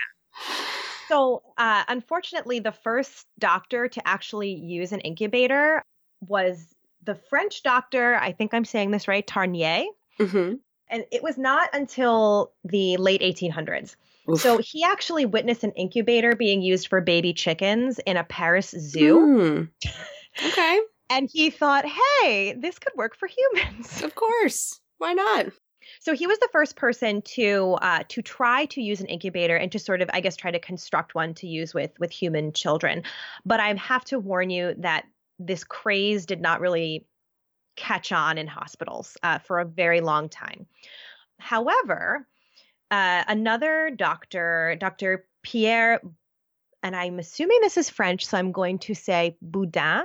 So, 1.07 1.43
uh, 1.57 1.83
unfortunately, 1.87 2.59
the 2.59 2.71
first 2.71 3.27
doctor 3.37 3.87
to 3.87 4.07
actually 4.07 4.53
use 4.53 4.91
an 4.91 5.01
incubator 5.01 5.83
was 6.21 6.67
the 7.03 7.15
French 7.15 7.61
doctor. 7.63 8.15
I 8.15 8.31
think 8.31 8.53
I'm 8.53 8.65
saying 8.65 8.91
this 8.91 9.07
right, 9.07 9.25
Tarnier. 9.25 9.85
Mm-hmm. 10.19 10.55
And 10.89 11.05
it 11.11 11.21
was 11.23 11.37
not 11.37 11.69
until 11.73 12.53
the 12.63 12.97
late 12.97 13.21
1800s. 13.21 13.95
So 14.37 14.57
he 14.57 14.83
actually 14.83 15.25
witnessed 15.27 15.63
an 15.63 15.71
incubator 15.73 16.35
being 16.35 16.63
used 16.63 16.87
for 16.87 16.99
baby 16.99 17.31
chickens 17.33 17.99
in 18.07 18.17
a 18.17 18.23
Paris 18.23 18.73
zoo. 18.77 19.69
Hmm. 19.83 19.89
Okay, 20.47 20.79
And 21.09 21.29
he 21.31 21.49
thought, 21.49 21.85
hey, 21.85 22.57
this 22.59 22.77
could 22.77 22.91
work 22.97 23.15
for 23.15 23.25
humans. 23.25 24.01
of 24.03 24.15
course. 24.15 24.81
Why 24.97 25.13
not? 25.13 25.45
So 26.05 26.13
he 26.13 26.27
was 26.27 26.37
the 26.37 26.49
first 26.51 26.75
person 26.75 27.23
to 27.23 27.79
uh, 27.81 28.03
to 28.09 28.21
try 28.21 28.65
to 28.65 28.81
use 28.81 29.01
an 29.01 29.07
incubator 29.07 29.55
and 29.55 29.71
to 29.71 29.79
sort 29.79 30.03
of, 30.03 30.09
I 30.13 30.21
guess, 30.21 30.35
try 30.35 30.51
to 30.51 30.59
construct 30.59 31.15
one 31.15 31.33
to 31.35 31.47
use 31.47 31.73
with 31.73 31.99
with 31.99 32.11
human 32.11 32.53
children. 32.53 33.01
But 33.43 33.59
I 33.59 33.73
have 33.73 34.05
to 34.05 34.19
warn 34.19 34.51
you 34.51 34.75
that 34.77 35.05
this 35.39 35.63
craze 35.63 36.27
did 36.27 36.41
not 36.41 36.61
really 36.61 37.07
catch 37.75 38.11
on 38.11 38.37
in 38.37 38.45
hospitals 38.45 39.17
uh, 39.23 39.39
for 39.39 39.59
a 39.59 39.65
very 39.65 39.99
long 39.99 40.29
time. 40.29 40.67
However, 41.39 42.27
uh, 42.91 43.23
another 43.27 43.89
doctor, 43.89 44.77
Dr. 44.79 45.25
Pierre, 45.41 46.01
and 46.83 46.95
I'm 46.95 47.17
assuming 47.17 47.61
this 47.61 47.77
is 47.77 47.89
French, 47.89 48.27
so 48.27 48.37
I'm 48.37 48.51
going 48.51 48.77
to 48.79 48.93
say 48.93 49.37
Budin. 49.43 50.03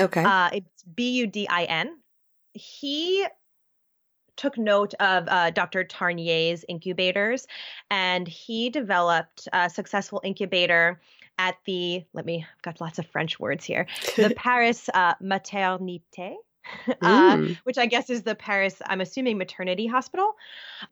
Okay. 0.00 0.24
Uh, 0.24 0.48
it's 0.54 0.82
B 0.82 1.10
U 1.18 1.26
D 1.26 1.46
I 1.46 1.64
N. 1.64 1.98
He 2.54 3.26
took 4.36 4.56
note 4.58 4.94
of 5.00 5.28
uh, 5.28 5.50
Dr. 5.50 5.84
Tarnier's 5.84 6.64
incubators 6.68 7.46
and 7.90 8.26
he 8.26 8.70
developed 8.70 9.48
a 9.52 9.68
successful 9.70 10.20
incubator 10.24 11.00
at 11.38 11.56
the, 11.64 12.04
let 12.12 12.24
me, 12.26 12.44
I've 12.56 12.62
got 12.62 12.80
lots 12.80 12.98
of 12.98 13.06
French 13.06 13.40
words 13.40 13.64
here, 13.64 13.86
the 14.16 14.32
Paris 14.36 14.88
uh, 14.92 15.14
Maternité. 15.22 16.34
Uh, 17.02 17.36
Mm. 17.36 17.58
which 17.64 17.76
I 17.76 17.86
guess 17.86 18.08
is 18.08 18.22
the 18.22 18.36
Paris, 18.36 18.80
I'm 18.86 19.00
assuming, 19.00 19.36
maternity 19.36 19.88
hospital. 19.88 20.34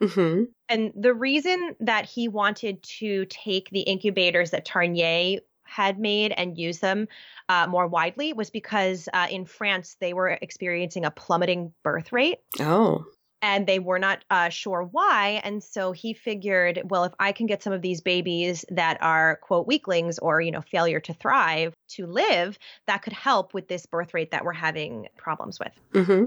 hmm 0.00 0.44
And 0.68 0.92
the 0.96 1.14
reason 1.14 1.76
that 1.78 2.06
he 2.06 2.26
wanted 2.26 2.82
to 2.98 3.24
take 3.26 3.70
the 3.70 3.82
incubators 3.82 4.50
that 4.50 4.64
Tarnier 4.64 5.38
had 5.62 6.00
made 6.00 6.32
and 6.32 6.58
use 6.58 6.80
them 6.80 7.06
uh, 7.48 7.68
more 7.68 7.86
widely 7.86 8.32
was 8.32 8.50
because 8.50 9.08
uh, 9.14 9.28
in 9.30 9.44
France 9.44 9.96
they 10.00 10.12
were 10.12 10.30
experiencing 10.42 11.04
a 11.04 11.10
plummeting 11.12 11.72
birth 11.84 12.10
rate 12.10 12.40
Oh. 12.58 13.04
And 13.42 13.66
they 13.66 13.78
were 13.78 13.98
not 13.98 14.24
uh, 14.30 14.50
sure 14.50 14.82
why. 14.82 15.40
And 15.44 15.62
so 15.64 15.92
he 15.92 16.12
figured, 16.12 16.82
well, 16.84 17.04
if 17.04 17.12
I 17.18 17.32
can 17.32 17.46
get 17.46 17.62
some 17.62 17.72
of 17.72 17.80
these 17.80 18.00
babies 18.00 18.64
that 18.70 18.98
are 19.02 19.36
quote 19.42 19.66
weaklings 19.66 20.18
or 20.18 20.40
you 20.40 20.50
know 20.50 20.60
failure 20.60 21.00
to 21.00 21.14
thrive 21.14 21.72
to 21.90 22.06
live, 22.06 22.58
that 22.86 23.02
could 23.02 23.12
help 23.14 23.54
with 23.54 23.68
this 23.68 23.86
birth 23.86 24.12
rate 24.14 24.30
that 24.32 24.44
we're 24.44 24.52
having 24.52 25.08
problems 25.16 25.58
with. 25.58 26.06
hmm 26.06 26.24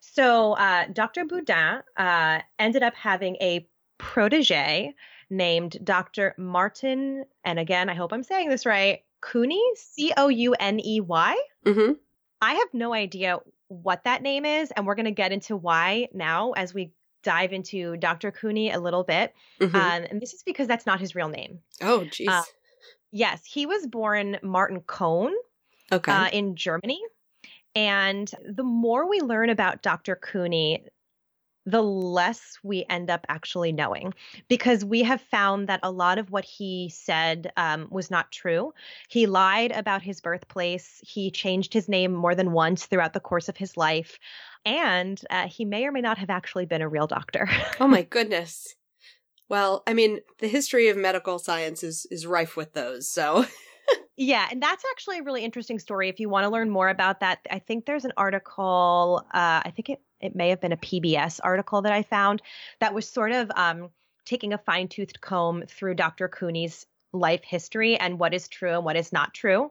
So 0.00 0.52
uh, 0.52 0.86
Dr. 0.92 1.24
Budin 1.24 1.82
uh, 1.96 2.40
ended 2.58 2.82
up 2.82 2.94
having 2.94 3.36
a 3.36 3.66
protege 3.98 4.94
named 5.30 5.78
Dr. 5.82 6.34
Martin, 6.38 7.24
and 7.44 7.58
again, 7.58 7.88
I 7.88 7.94
hope 7.94 8.12
I'm 8.12 8.22
saying 8.22 8.48
this 8.48 8.66
right, 8.66 9.00
Couney, 9.22 9.62
C 9.74 10.12
O 10.16 10.28
U 10.28 10.54
N 10.54 10.78
E 10.80 11.00
Y. 11.00 11.36
hmm 11.64 11.92
I 12.42 12.52
have 12.54 12.68
no 12.74 12.92
idea 12.92 13.38
what 13.68 14.04
that 14.04 14.22
name 14.22 14.44
is, 14.44 14.70
and 14.70 14.86
we're 14.86 14.94
going 14.94 15.06
to 15.06 15.10
get 15.10 15.32
into 15.32 15.56
why 15.56 16.08
now 16.12 16.52
as 16.52 16.72
we 16.72 16.92
dive 17.22 17.52
into 17.52 17.96
Dr. 17.96 18.30
Couney 18.30 18.70
a 18.70 18.78
little 18.78 19.02
bit. 19.02 19.34
hmm 19.60 19.74
Um, 19.74 20.04
and 20.10 20.20
this 20.20 20.32
is 20.32 20.42
because 20.44 20.68
that's 20.68 20.86
not 20.86 21.00
his 21.00 21.14
real 21.14 21.28
name. 21.28 21.60
oh, 21.82 22.00
jeez. 22.06 22.28
uh, 22.28 22.42
Yes, 23.12 23.44
he 23.44 23.66
was 23.66 23.86
born 23.86 24.38
Martin 24.42 24.80
Cohn 24.82 25.32
okay. 25.90 26.12
uh, 26.12 26.28
in 26.28 26.54
Germany. 26.56 27.00
And 27.74 28.30
the 28.44 28.62
more 28.64 29.08
we 29.08 29.20
learn 29.20 29.50
about 29.50 29.82
Dr. 29.82 30.16
Couney, 30.16 30.84
the 31.66 31.82
less 31.82 32.58
we 32.62 32.84
end 32.88 33.10
up 33.10 33.26
actually 33.28 33.72
knowing 33.72 34.14
because 34.48 34.84
we 34.84 35.02
have 35.02 35.20
found 35.20 35.68
that 35.68 35.80
a 35.82 35.90
lot 35.90 36.16
of 36.16 36.30
what 36.30 36.44
he 36.44 36.88
said 36.94 37.52
um, 37.56 37.88
was 37.90 38.10
not 38.10 38.30
true. 38.30 38.72
He 39.08 39.26
lied 39.26 39.72
about 39.72 40.00
his 40.00 40.20
birthplace, 40.20 41.00
he 41.04 41.30
changed 41.30 41.74
his 41.74 41.88
name 41.88 42.14
more 42.14 42.36
than 42.36 42.52
once 42.52 42.86
throughout 42.86 43.12
the 43.12 43.20
course 43.20 43.48
of 43.48 43.56
his 43.56 43.76
life, 43.76 44.18
and 44.64 45.20
uh, 45.28 45.48
he 45.48 45.64
may 45.64 45.84
or 45.84 45.92
may 45.92 46.00
not 46.00 46.18
have 46.18 46.30
actually 46.30 46.66
been 46.66 46.82
a 46.82 46.88
real 46.88 47.08
doctor. 47.08 47.48
oh 47.80 47.88
my 47.88 48.02
goodness. 48.10 48.74
Well, 49.48 49.82
I 49.86 49.94
mean, 49.94 50.20
the 50.38 50.48
history 50.48 50.88
of 50.88 50.96
medical 50.96 51.38
science 51.38 51.82
is 51.82 52.06
is 52.10 52.26
rife 52.26 52.56
with 52.56 52.72
those. 52.72 53.10
So. 53.10 53.44
Yeah, 54.16 54.48
and 54.50 54.62
that's 54.62 54.84
actually 54.92 55.18
a 55.18 55.22
really 55.22 55.44
interesting 55.44 55.78
story. 55.78 56.08
If 56.08 56.20
you 56.20 56.28
want 56.28 56.44
to 56.44 56.50
learn 56.50 56.70
more 56.70 56.88
about 56.88 57.20
that, 57.20 57.40
I 57.50 57.58
think 57.58 57.84
there's 57.84 58.06
an 58.06 58.12
article. 58.16 59.22
Uh, 59.32 59.60
I 59.64 59.72
think 59.74 59.90
it 59.90 60.00
it 60.20 60.34
may 60.34 60.48
have 60.48 60.60
been 60.60 60.72
a 60.72 60.78
PBS 60.78 61.40
article 61.44 61.82
that 61.82 61.92
I 61.92 62.02
found 62.02 62.40
that 62.80 62.94
was 62.94 63.06
sort 63.06 63.32
of 63.32 63.50
um, 63.54 63.90
taking 64.24 64.54
a 64.54 64.58
fine 64.58 64.88
toothed 64.88 65.20
comb 65.20 65.64
through 65.68 65.94
Dr. 65.94 66.28
Couney's 66.28 66.86
life 67.12 67.42
history 67.44 67.96
and 67.98 68.18
what 68.18 68.32
is 68.32 68.48
true 68.48 68.76
and 68.76 68.84
what 68.84 68.96
is 68.96 69.12
not 69.12 69.34
true. 69.34 69.70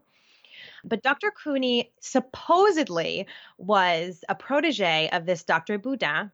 But 0.83 1.03
Dr. 1.03 1.31
Couney 1.31 1.91
supposedly 1.99 3.27
was 3.57 4.23
a 4.29 4.35
protege 4.35 5.09
of 5.11 5.25
this 5.25 5.43
Dr. 5.43 5.77
Budin. 5.79 6.31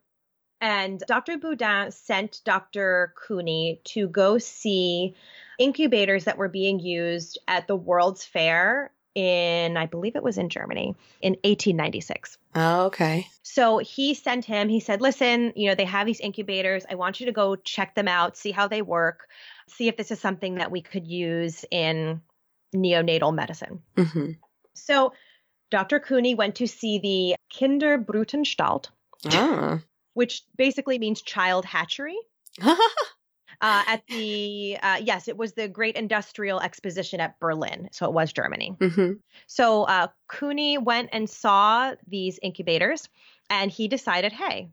And 0.62 1.04
Dr. 1.08 1.38
Budin 1.38 1.92
sent 1.92 2.42
Dr. 2.46 3.14
Couney 3.28 3.82
to 3.86 4.08
go 4.08 4.38
see 4.38 5.16
incubators 5.58 6.26
that 6.26 6.38
were 6.38 6.50
being 6.50 6.80
used 6.80 7.40
at 7.48 7.68
the 7.68 7.76
World's 7.76 8.24
Fair 8.24 8.92
in, 9.16 9.76
I 9.76 9.88
believe 9.88 10.16
it 10.16 10.24
was 10.24 10.38
in 10.38 10.50
Germany, 10.50 10.96
in 11.22 11.34
1896. 11.44 12.38
Oh, 12.56 12.86
okay. 12.86 13.28
So 13.44 13.80
he 13.80 14.14
sent 14.14 14.46
him, 14.46 14.70
he 14.70 14.80
said, 14.80 15.02
listen, 15.02 15.52
you 15.56 15.68
know, 15.68 15.76
they 15.76 15.86
have 15.86 16.06
these 16.06 16.20
incubators. 16.20 16.86
I 16.90 16.96
want 16.96 17.20
you 17.20 17.26
to 17.26 17.32
go 17.32 17.56
check 17.56 17.96
them 17.96 18.08
out, 18.08 18.38
see 18.38 18.52
how 18.52 18.68
they 18.68 18.82
work, 18.82 19.28
see 19.68 19.88
if 19.88 19.98
this 19.98 20.12
is 20.12 20.20
something 20.20 20.56
that 20.56 20.72
we 20.72 20.82
could 20.82 21.08
use 21.08 21.66
in 21.72 22.22
neonatal 22.74 23.34
medicine. 23.34 23.82
hmm 23.98 24.32
So 24.74 25.14
Dr. 25.72 26.00
Couney 26.00 26.36
went 26.36 26.56
to 26.56 26.68
see 26.68 27.00
the 27.00 27.36
Kinderbrutanstalt, 27.52 28.90
Ah. 29.26 29.80
Which 30.14 30.44
basically 30.58 31.00
means 31.00 31.22
child 31.22 31.66
hatchery. 31.66 32.18
Uh, 33.62 33.84
at 33.86 34.02
the 34.08 34.76
uh, 34.82 35.00
yes, 35.04 35.28
it 35.28 35.38
was 35.38 35.54
the 35.54 35.68
Great 35.68 35.96
Industrial 35.96 36.60
Exposition 36.60 37.20
at 37.20 37.40
Berlin, 37.40 37.90
so 37.92 38.08
it 38.08 38.14
was 38.14 38.34
Germany. 38.34 38.76
hmm 38.80 39.14
So 39.46 39.84
uh, 39.84 40.08
Couney 40.28 40.80
went 40.80 41.10
and 41.14 41.30
saw 41.30 41.94
these 42.08 42.40
incubators, 42.42 43.08
and 43.52 43.70
he 43.70 43.88
decided, 43.88 44.32
hey, 44.32 44.70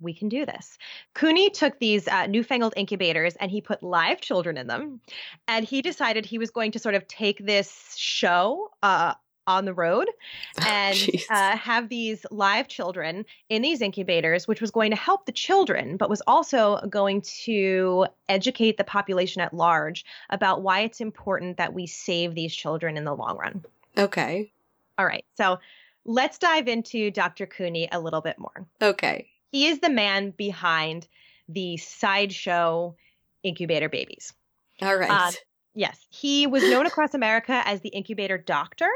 we 0.00 0.12
can 0.12 0.28
do 0.28 0.44
this. 0.44 0.76
Couney 1.14 1.50
took 1.50 1.78
these 1.78 2.06
uh, 2.06 2.26
newfangled 2.26 2.74
incubators 2.76 3.34
and 3.36 3.50
he 3.50 3.60
put 3.60 3.82
live 3.82 4.20
children 4.20 4.56
in 4.58 4.66
them, 4.66 5.00
and 5.48 5.64
he 5.64 5.80
decided 5.80 6.26
he 6.26 6.38
was 6.38 6.50
going 6.50 6.72
to 6.72 6.78
sort 6.78 6.94
of 6.94 7.08
take 7.08 7.38
this 7.44 7.94
show 7.96 8.70
uh, 8.82 9.14
on 9.48 9.64
the 9.64 9.74
road 9.74 10.08
and 10.66 10.94
jeez. 10.94 11.24
uh, 11.30 11.56
have 11.56 11.88
these 11.88 12.24
live 12.30 12.68
children 12.68 13.24
in 13.48 13.62
these 13.62 13.80
incubators, 13.80 14.46
which 14.46 14.60
was 14.60 14.70
going 14.70 14.90
to 14.90 14.96
help 14.96 15.26
the 15.26 15.32
children, 15.32 15.96
but 15.96 16.08
was 16.08 16.22
also 16.26 16.78
going 16.88 17.22
to 17.22 18.06
educate 18.28 18.76
the 18.76 18.84
population 18.84 19.40
at 19.40 19.52
large 19.52 20.04
about 20.30 20.62
why 20.62 20.80
it's 20.80 21.00
important 21.00 21.56
that 21.56 21.72
we 21.72 21.86
save 21.86 22.34
these 22.34 22.54
children 22.54 22.96
in 22.96 23.04
the 23.04 23.14
long 23.14 23.36
run. 23.36 23.64
Okay. 23.96 24.52
All 24.98 25.06
right, 25.06 25.24
so 25.36 25.58
let's 26.04 26.38
dive 26.38 26.68
into 26.68 27.10
Dr. 27.10 27.46
Couney 27.46 27.88
a 27.90 27.98
little 27.98 28.20
bit 28.20 28.38
more. 28.38 28.66
Okay. 28.82 29.28
He 29.50 29.66
is 29.68 29.80
the 29.80 29.90
man 29.90 30.30
behind 30.30 31.08
the 31.48 31.78
sideshow 31.78 32.94
incubator 33.42 33.88
babies. 33.88 34.34
All 34.82 34.96
right. 34.96 35.10
Um, 35.10 35.32
Yes, 35.78 36.04
he 36.10 36.48
was 36.48 36.64
known 36.64 36.86
across 36.86 37.14
America 37.14 37.62
as 37.64 37.82
the 37.82 37.90
incubator 37.90 38.36
doctor. 38.36 38.88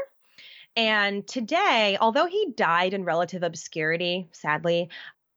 And 0.75 1.25
today, 1.27 1.97
although 2.01 2.25
he 2.25 2.51
died 2.55 2.93
in 2.93 3.05
relative 3.05 3.43
obscurity, 3.43 4.27
sadly, 4.31 4.89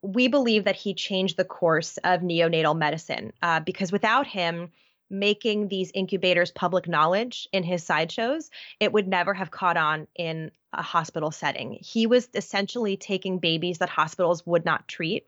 we 0.02 0.28
believe 0.28 0.64
that 0.64 0.76
he 0.76 0.94
changed 0.94 1.36
the 1.36 1.44
course 1.44 1.98
of 1.98 2.20
neonatal 2.20 2.76
medicine 2.76 3.32
uh, 3.42 3.60
because 3.60 3.92
without 3.92 4.26
him, 4.26 4.70
making 5.10 5.68
these 5.68 5.90
incubators 5.94 6.50
public 6.50 6.88
knowledge 6.88 7.48
in 7.52 7.62
his 7.62 7.84
sideshows, 7.84 8.50
it 8.80 8.92
would 8.92 9.06
never 9.06 9.34
have 9.34 9.50
caught 9.50 9.76
on 9.76 10.06
in 10.16 10.50
a 10.72 10.82
hospital 10.82 11.30
setting. 11.30 11.78
He 11.80 12.06
was 12.06 12.28
essentially 12.34 12.96
taking 12.96 13.38
babies 13.38 13.78
that 13.78 13.88
hospitals 13.88 14.44
would 14.46 14.64
not 14.64 14.88
treat 14.88 15.26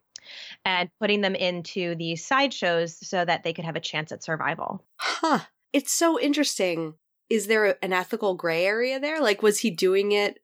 and 0.64 0.90
putting 1.00 1.20
them 1.20 1.34
into 1.34 1.94
these 1.94 2.24
sideshows 2.24 2.96
so 3.06 3.24
that 3.24 3.44
they 3.44 3.52
could 3.52 3.64
have 3.64 3.76
a 3.76 3.80
chance 3.80 4.10
at 4.10 4.24
survival. 4.24 4.84
Huh. 4.96 5.40
It's 5.72 5.92
so 5.92 6.18
interesting. 6.18 6.94
Is 7.30 7.46
there 7.46 7.76
an 7.82 7.92
ethical 7.92 8.34
gray 8.34 8.64
area 8.64 8.98
there? 8.98 9.20
Like, 9.20 9.42
was 9.42 9.60
he 9.60 9.70
doing 9.70 10.12
it 10.12 10.38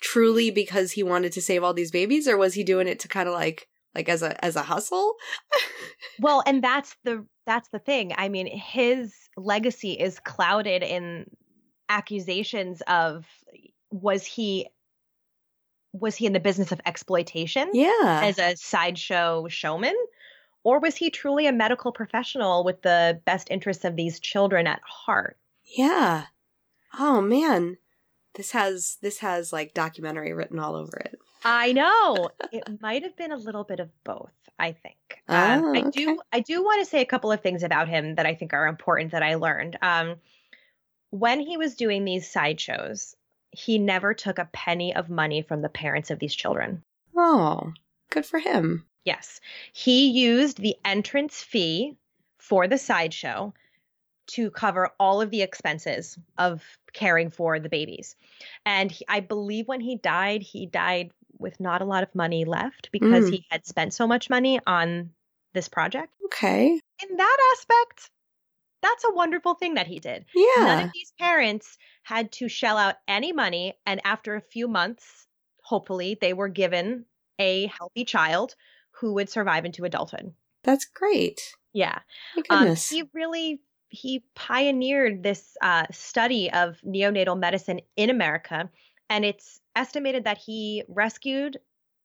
truly 0.00 0.50
because 0.50 0.92
he 0.92 1.02
wanted 1.02 1.32
to 1.32 1.42
save 1.42 1.62
all 1.62 1.74
these 1.74 1.90
babies, 1.90 2.26
or 2.28 2.36
was 2.36 2.54
he 2.54 2.64
doing 2.64 2.88
it 2.88 3.00
to 3.00 3.08
kind 3.08 3.28
of 3.28 3.34
like, 3.34 3.68
like 3.94 4.08
as 4.08 4.22
a 4.22 4.42
as 4.44 4.56
a 4.56 4.62
hustle? 4.62 5.14
well, 6.20 6.42
and 6.46 6.62
that's 6.62 6.96
the 7.04 7.26
that's 7.46 7.68
the 7.68 7.78
thing. 7.78 8.12
I 8.16 8.28
mean, 8.28 8.46
his 8.46 9.14
legacy 9.36 9.92
is 9.92 10.18
clouded 10.20 10.82
in 10.82 11.26
accusations 11.88 12.82
of 12.86 13.26
was 13.90 14.24
he 14.24 14.68
was 15.92 16.16
he 16.16 16.26
in 16.26 16.32
the 16.32 16.40
business 16.40 16.72
of 16.72 16.80
exploitation 16.86 17.70
yeah 17.72 18.20
as 18.22 18.38
a 18.38 18.56
sideshow 18.56 19.46
showman 19.48 19.94
or 20.64 20.80
was 20.80 20.96
he 20.96 21.10
truly 21.10 21.46
a 21.46 21.52
medical 21.52 21.92
professional 21.92 22.64
with 22.64 22.82
the 22.82 23.20
best 23.24 23.48
interests 23.50 23.84
of 23.84 23.96
these 23.96 24.18
children 24.18 24.66
at 24.66 24.80
heart 24.82 25.36
yeah 25.64 26.24
oh 26.98 27.20
man 27.20 27.76
this 28.34 28.52
has 28.52 28.98
this 29.02 29.18
has 29.18 29.52
like 29.52 29.74
documentary 29.74 30.32
written 30.32 30.58
all 30.58 30.74
over 30.74 30.96
it 30.96 31.18
i 31.44 31.72
know 31.72 32.28
it 32.52 32.80
might 32.80 33.02
have 33.02 33.16
been 33.16 33.32
a 33.32 33.36
little 33.36 33.64
bit 33.64 33.80
of 33.80 33.90
both 34.04 34.32
i 34.58 34.72
think 34.72 35.22
um, 35.28 35.64
oh, 35.64 35.74
i 35.74 35.78
okay. 35.80 35.90
do 35.90 36.20
i 36.32 36.40
do 36.40 36.62
want 36.62 36.82
to 36.82 36.90
say 36.90 37.00
a 37.00 37.06
couple 37.06 37.32
of 37.32 37.40
things 37.40 37.62
about 37.62 37.88
him 37.88 38.14
that 38.14 38.26
i 38.26 38.34
think 38.34 38.52
are 38.52 38.66
important 38.66 39.12
that 39.12 39.22
i 39.22 39.34
learned 39.34 39.78
um, 39.82 40.16
when 41.10 41.40
he 41.40 41.56
was 41.56 41.74
doing 41.74 42.04
these 42.04 42.30
sideshows 42.30 43.16
he 43.54 43.78
never 43.78 44.14
took 44.14 44.38
a 44.38 44.48
penny 44.52 44.94
of 44.94 45.08
money 45.08 45.40
from 45.42 45.62
the 45.62 45.68
parents 45.68 46.10
of 46.10 46.18
these 46.18 46.34
children. 46.34 46.82
Oh, 47.16 47.72
good 48.10 48.26
for 48.26 48.40
him. 48.40 48.84
Yes. 49.04 49.40
He 49.72 50.08
used 50.08 50.58
the 50.58 50.76
entrance 50.84 51.40
fee 51.40 51.96
for 52.38 52.66
the 52.66 52.78
sideshow 52.78 53.54
to 54.28 54.50
cover 54.50 54.90
all 54.98 55.20
of 55.20 55.30
the 55.30 55.42
expenses 55.42 56.18
of 56.38 56.62
caring 56.92 57.30
for 57.30 57.58
the 57.60 57.68
babies. 57.68 58.16
And 58.64 58.90
he, 58.90 59.04
I 59.08 59.20
believe 59.20 59.68
when 59.68 59.80
he 59.80 59.96
died, 59.96 60.42
he 60.42 60.66
died 60.66 61.10
with 61.38 61.58
not 61.60 61.82
a 61.82 61.84
lot 61.84 62.02
of 62.02 62.14
money 62.14 62.44
left 62.44 62.90
because 62.92 63.24
Mm. 63.26 63.30
he 63.30 63.46
had 63.50 63.66
spent 63.66 63.92
so 63.92 64.06
much 64.06 64.30
money 64.30 64.60
on 64.66 65.10
this 65.52 65.68
project. 65.68 66.12
Okay. 66.26 66.80
In 67.08 67.16
that 67.16 67.54
aspect, 67.58 68.10
that's 68.82 69.04
a 69.04 69.12
wonderful 69.14 69.54
thing 69.54 69.74
that 69.74 69.86
he 69.86 69.98
did. 69.98 70.24
Yeah. 70.34 70.64
None 70.64 70.84
of 70.84 70.90
these 70.94 71.12
parents 71.18 71.76
had 72.02 72.30
to 72.32 72.48
shell 72.48 72.76
out 72.78 72.96
any 73.08 73.32
money. 73.32 73.74
And 73.86 74.00
after 74.04 74.36
a 74.36 74.40
few 74.40 74.68
months, 74.68 75.26
hopefully, 75.62 76.16
they 76.20 76.32
were 76.32 76.48
given 76.48 77.06
a 77.38 77.66
healthy 77.66 78.04
child 78.04 78.54
who 78.92 79.14
would 79.14 79.28
survive 79.28 79.64
into 79.64 79.84
adulthood. 79.84 80.32
That's 80.62 80.84
great. 80.84 81.40
Yeah. 81.72 81.98
My 82.36 82.42
Um, 82.50 82.58
goodness. 82.60 82.90
he 82.90 83.04
really 83.12 83.60
he 83.94 84.24
pioneered 84.34 85.22
this 85.22 85.56
uh, 85.62 85.86
study 85.90 86.50
of 86.52 86.80
neonatal 86.86 87.38
medicine 87.38 87.80
in 87.96 88.10
America, 88.10 88.68
and 89.08 89.24
it's 89.24 89.60
estimated 89.76 90.24
that 90.24 90.38
he 90.38 90.82
rescued 90.88 91.58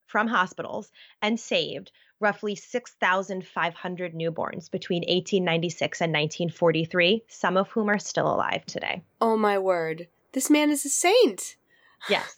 from 0.08 0.28
hospitals 0.28 0.92
and 1.22 1.40
saved 1.40 1.92
roughly 2.20 2.56
6,500 2.56 4.14
newborns 4.14 4.70
between 4.70 5.02
1896 5.02 6.02
and 6.02 6.12
1943, 6.12 7.24
some 7.28 7.58
of 7.58 7.70
whom 7.70 7.90
are 7.90 8.00
still 8.00 8.28
alive 8.28 8.66
today. 8.66 9.02
oh 9.22 9.38
my 9.38 9.58
word. 9.58 10.08
This 10.34 10.50
man 10.50 10.70
is 10.70 10.86
a 10.86 10.90
saint. 10.90 11.56
Yes. 12.10 12.36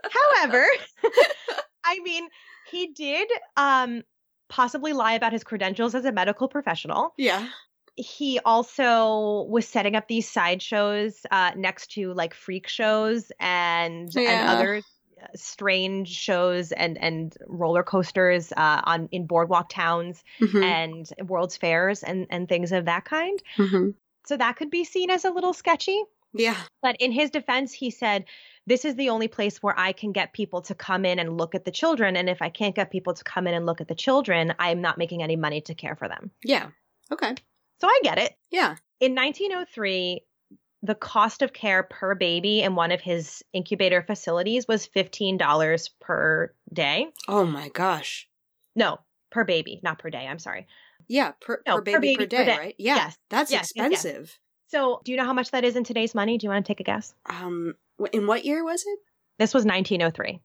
However, 0.10 0.64
I 1.84 2.00
mean, 2.00 2.28
he 2.70 2.88
did 2.88 3.28
um, 3.56 4.02
possibly 4.48 4.92
lie 4.92 5.14
about 5.14 5.32
his 5.32 5.44
credentials 5.44 5.94
as 5.94 6.04
a 6.04 6.12
medical 6.12 6.48
professional. 6.48 7.14
Yeah. 7.16 7.46
He 7.98 8.38
also 8.44 9.46
was 9.48 9.66
setting 9.66 9.96
up 9.96 10.06
these 10.06 10.28
sideshows 10.30 11.26
uh, 11.30 11.50
next 11.56 11.90
to 11.92 12.12
like 12.14 12.32
freak 12.32 12.68
shows 12.68 13.32
and 13.40 14.08
and 14.16 14.48
other 14.48 14.76
uh, 15.20 15.26
strange 15.34 16.08
shows 16.08 16.70
and 16.72 16.96
and 16.98 17.36
roller 17.46 17.82
coasters 17.82 18.52
uh, 18.52 18.80
on 18.84 19.08
in 19.10 19.26
boardwalk 19.26 19.68
towns 19.68 20.22
Mhm. 20.40 20.62
and 20.62 21.28
world's 21.28 21.56
fairs 21.56 22.02
and 22.04 22.26
and 22.30 22.48
things 22.48 22.70
of 22.72 22.84
that 22.84 23.04
kind. 23.04 23.42
Mhm. 23.56 23.94
So 24.26 24.36
that 24.36 24.56
could 24.56 24.70
be 24.70 24.84
seen 24.84 25.10
as 25.10 25.24
a 25.24 25.30
little 25.30 25.52
sketchy. 25.52 26.00
Yeah. 26.34 26.56
But 26.82 26.96
in 27.00 27.10
his 27.10 27.30
defense, 27.30 27.72
he 27.72 27.90
said, 27.90 28.26
This 28.66 28.84
is 28.84 28.94
the 28.96 29.08
only 29.08 29.28
place 29.28 29.62
where 29.62 29.74
I 29.78 29.92
can 29.92 30.12
get 30.12 30.34
people 30.34 30.60
to 30.62 30.74
come 30.74 31.06
in 31.06 31.18
and 31.18 31.38
look 31.38 31.54
at 31.54 31.64
the 31.64 31.70
children. 31.70 32.16
And 32.16 32.28
if 32.28 32.42
I 32.42 32.50
can't 32.50 32.74
get 32.76 32.90
people 32.90 33.14
to 33.14 33.24
come 33.24 33.46
in 33.46 33.54
and 33.54 33.64
look 33.64 33.80
at 33.80 33.88
the 33.88 33.94
children, 33.94 34.54
I'm 34.58 34.82
not 34.82 34.98
making 34.98 35.22
any 35.22 35.36
money 35.36 35.62
to 35.62 35.74
care 35.74 35.96
for 35.96 36.06
them. 36.06 36.30
Yeah. 36.44 36.68
Okay. 37.10 37.34
So 37.80 37.86
I 37.88 38.00
get 38.02 38.18
it. 38.18 38.34
Yeah. 38.50 38.76
In 39.00 39.14
1903, 39.14 40.22
the 40.82 40.94
cost 40.94 41.42
of 41.42 41.52
care 41.52 41.82
per 41.84 42.14
baby 42.14 42.60
in 42.62 42.74
one 42.74 42.92
of 42.92 43.00
his 43.00 43.42
incubator 43.52 44.02
facilities 44.02 44.66
was 44.68 44.88
$15 44.88 45.90
per 46.00 46.52
day. 46.72 47.06
Oh 47.28 47.44
my 47.44 47.68
gosh. 47.68 48.28
No, 48.76 48.98
per 49.30 49.44
baby, 49.44 49.80
not 49.82 49.98
per 49.98 50.10
day. 50.10 50.26
I'm 50.26 50.38
sorry. 50.38 50.66
Yeah, 51.08 51.32
per, 51.40 51.62
No, 51.66 51.76
per, 51.76 51.82
per 51.82 51.84
baby, 51.84 51.98
baby 52.00 52.16
per 52.16 52.22
per 52.24 52.26
day, 52.26 52.44
day. 52.44 52.58
right? 52.58 52.74
Yeah. 52.78 52.96
Yes. 52.96 53.16
That's 53.30 53.50
Yes, 53.50 53.68
yes, 53.74 53.90
yes. 53.90 54.04
expensive. 54.04 54.38
So, 54.68 55.00
do 55.04 55.12
you 55.12 55.18
know 55.18 55.24
how 55.24 55.32
much 55.32 55.50
that 55.52 55.64
is 55.64 55.76
in 55.76 55.84
today's 55.84 56.14
money? 56.14 56.36
Do 56.38 56.46
you 56.46 56.50
want 56.50 56.64
to 56.66 56.70
take 56.70 56.80
a 56.80 56.84
guess? 56.84 57.14
Um 57.26 57.74
in 58.12 58.26
what 58.26 58.44
year 58.44 58.62
was 58.64 58.84
it? 58.86 58.98
This 59.38 59.54
was 59.54 59.64
1903. 59.64 60.40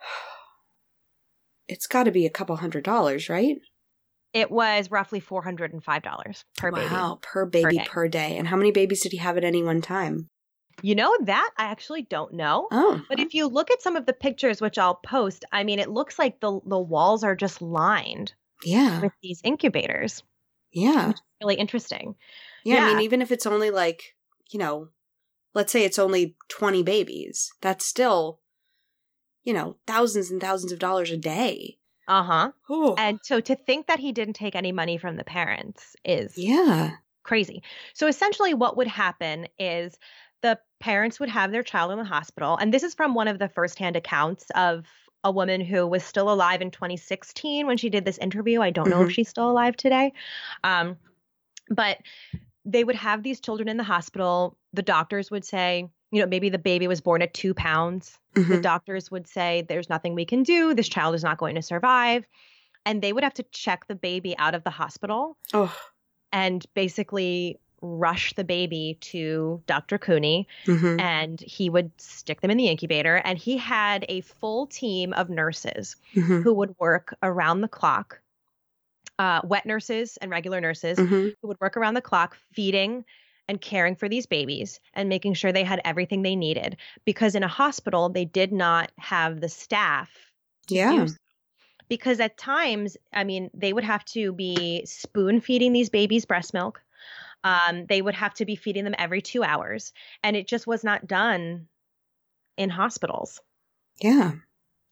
It's 1.68 1.86
got 1.86 2.04
to 2.04 2.10
be 2.10 2.24
a 2.24 2.30
couple 2.30 2.56
hundred 2.56 2.84
dollars, 2.84 3.28
right? 3.28 3.58
It 4.32 4.50
was 4.50 4.90
roughly 4.90 5.20
$405 5.20 6.44
per 6.56 6.70
baby. 6.70 6.86
Wow, 6.86 7.18
per 7.22 7.46
baby 7.46 7.78
day. 7.78 7.86
per 7.88 8.08
day. 8.08 8.36
And 8.36 8.46
how 8.46 8.56
many 8.56 8.72
babies 8.72 9.00
did 9.00 9.12
he 9.12 9.18
have 9.18 9.36
at 9.36 9.44
any 9.44 9.62
one 9.62 9.80
time? 9.80 10.28
You 10.82 10.94
know, 10.94 11.16
that 11.22 11.50
I 11.56 11.64
actually 11.64 12.02
don't 12.02 12.34
know. 12.34 12.68
Oh. 12.70 13.02
But 13.08 13.18
if 13.18 13.34
you 13.34 13.48
look 13.48 13.70
at 13.70 13.82
some 13.82 13.96
of 13.96 14.06
the 14.06 14.12
pictures, 14.12 14.60
which 14.60 14.78
I'll 14.78 14.96
post, 14.96 15.44
I 15.50 15.64
mean, 15.64 15.78
it 15.78 15.90
looks 15.90 16.18
like 16.18 16.40
the, 16.40 16.60
the 16.64 16.78
walls 16.78 17.24
are 17.24 17.34
just 17.34 17.60
lined 17.60 18.34
yeah. 18.64 19.00
with 19.00 19.12
these 19.22 19.40
incubators. 19.42 20.22
Yeah. 20.72 21.14
Really 21.40 21.56
interesting. 21.56 22.14
Yeah, 22.64 22.84
I 22.84 22.94
mean, 22.94 23.00
even 23.00 23.22
if 23.22 23.32
it's 23.32 23.46
only 23.46 23.70
like, 23.70 24.14
you 24.50 24.58
know, 24.58 24.88
let's 25.54 25.72
say 25.72 25.84
it's 25.84 25.98
only 25.98 26.36
20 26.48 26.82
babies, 26.82 27.50
that's 27.60 27.84
still, 27.84 28.40
you 29.42 29.52
know, 29.52 29.76
thousands 29.86 30.30
and 30.30 30.40
thousands 30.40 30.72
of 30.72 30.78
dollars 30.78 31.10
a 31.10 31.16
day. 31.16 31.78
Uh 32.08 32.22
huh. 32.22 32.52
And 32.96 33.20
so 33.22 33.40
to 33.40 33.54
think 33.54 33.86
that 33.86 34.00
he 34.00 34.12
didn't 34.12 34.34
take 34.34 34.56
any 34.56 34.72
money 34.72 34.96
from 34.96 35.16
the 35.16 35.24
parents 35.24 35.94
is 36.04 36.36
yeah. 36.36 36.96
crazy. 37.22 37.62
So 37.94 38.06
essentially, 38.08 38.54
what 38.54 38.76
would 38.76 38.88
happen 38.88 39.46
is 39.58 39.98
the 40.42 40.58
parents 40.80 41.20
would 41.20 41.28
have 41.28 41.52
their 41.52 41.62
child 41.62 41.92
in 41.92 41.98
the 41.98 42.04
hospital. 42.04 42.56
And 42.56 42.72
this 42.72 42.82
is 42.82 42.94
from 42.94 43.14
one 43.14 43.28
of 43.28 43.38
the 43.38 43.48
firsthand 43.48 43.96
accounts 43.96 44.46
of 44.54 44.86
a 45.24 45.32
woman 45.32 45.60
who 45.60 45.86
was 45.86 46.04
still 46.04 46.30
alive 46.32 46.62
in 46.62 46.70
2016 46.70 47.66
when 47.66 47.76
she 47.76 47.90
did 47.90 48.04
this 48.04 48.18
interview. 48.18 48.62
I 48.62 48.70
don't 48.70 48.88
know 48.88 49.02
if 49.02 49.08
Mhm. 49.08 49.12
she's 49.12 49.28
still 49.28 49.50
alive 49.50 49.76
today. 49.76 50.12
Um, 50.64 50.96
but 51.68 51.98
they 52.64 52.84
would 52.84 52.96
have 52.96 53.22
these 53.22 53.40
children 53.40 53.68
in 53.68 53.76
the 53.76 53.84
hospital. 53.84 54.56
The 54.72 54.82
doctors 54.82 55.30
would 55.30 55.44
say, 55.44 55.88
you 56.10 56.20
know, 56.20 56.26
maybe 56.26 56.48
the 56.48 56.58
baby 56.58 56.86
was 56.88 57.00
born 57.00 57.22
at 57.22 57.34
two 57.34 57.54
pounds. 57.54 58.18
The 58.34 58.40
Mhm. 58.42 58.62
doctors 58.62 59.10
would 59.10 59.26
say, 59.26 59.62
there's 59.68 59.88
nothing 59.90 60.14
we 60.14 60.24
can 60.24 60.42
do. 60.42 60.72
This 60.74 60.88
child 60.88 61.14
is 61.14 61.24
not 61.24 61.38
going 61.38 61.54
to 61.56 61.62
survive. 61.62 62.26
And 62.86 63.02
they 63.02 63.12
would 63.12 63.24
have 63.24 63.34
to 63.34 63.42
check 63.50 63.86
the 63.88 63.94
baby 63.94 64.36
out 64.38 64.54
of 64.54 64.64
the 64.64 64.70
hospital 64.70 65.36
Oh, 65.52 65.74
and 66.32 66.64
basically 66.74 67.58
rush 67.82 68.32
the 68.34 68.44
baby 68.44 68.96
to 69.00 69.62
Dr. 69.66 69.98
Couney 69.98 70.48
mhm. 70.66 71.00
and 71.00 71.40
he 71.40 71.68
would 71.70 71.90
stick 72.00 72.40
them 72.40 72.50
in 72.50 72.56
the 72.56 72.68
incubator. 72.68 73.16
And 73.16 73.38
he 73.38 73.56
had 73.58 74.04
a 74.08 74.20
full 74.22 74.66
team 74.66 75.12
of 75.12 75.28
nurses 75.30 75.96
Mhm. 76.14 76.42
who 76.42 76.54
would 76.54 76.74
work 76.78 77.14
around 77.22 77.60
the 77.60 77.68
clock, 77.68 78.20
uh, 79.18 79.40
wet 79.44 79.66
nurses 79.66 80.16
and 80.18 80.30
regular 80.30 80.60
nurses 80.60 80.98
Mhm. 80.98 81.34
who 81.40 81.48
would 81.48 81.60
work 81.60 81.76
around 81.76 81.94
the 81.94 82.00
clock 82.02 82.36
feeding 82.52 83.04
and 83.48 83.60
caring 83.60 83.96
for 83.96 84.08
these 84.08 84.26
babies 84.26 84.80
and 84.94 85.08
making 85.08 85.34
sure 85.34 85.52
they 85.52 85.64
had 85.64 85.80
everything 85.84 86.22
they 86.22 86.36
needed. 86.36 86.76
Because 87.04 87.34
in 87.34 87.42
a 87.42 87.48
hospital, 87.48 88.08
they 88.08 88.24
did 88.24 88.52
not 88.52 88.92
have 88.98 89.40
the 89.40 89.48
staff 89.48 90.10
to 90.68 90.74
Yeah. 90.74 91.06
Because 91.88 92.20
at 92.20 92.36
times, 92.36 92.98
I 93.12 93.24
mean, 93.24 93.50
they 93.54 93.72
would 93.72 93.84
have 93.84 94.04
to 94.06 94.32
be 94.32 94.84
spoon 94.84 95.40
feeding 95.40 95.72
these 95.72 95.88
babies 95.88 96.26
breast 96.26 96.52
milk. 96.52 96.82
Um, 97.44 97.86
they 97.86 98.02
would 98.02 98.14
have 98.14 98.34
to 98.34 98.44
be 98.44 98.56
feeding 98.56 98.84
them 98.84 98.94
every 98.98 99.22
two 99.22 99.42
hours, 99.42 99.92
and 100.22 100.36
it 100.36 100.46
just 100.46 100.66
was 100.66 100.84
not 100.84 101.06
done 101.06 101.68
in 102.58 102.68
hospitals. 102.68 103.40
Yeah. 104.00 104.32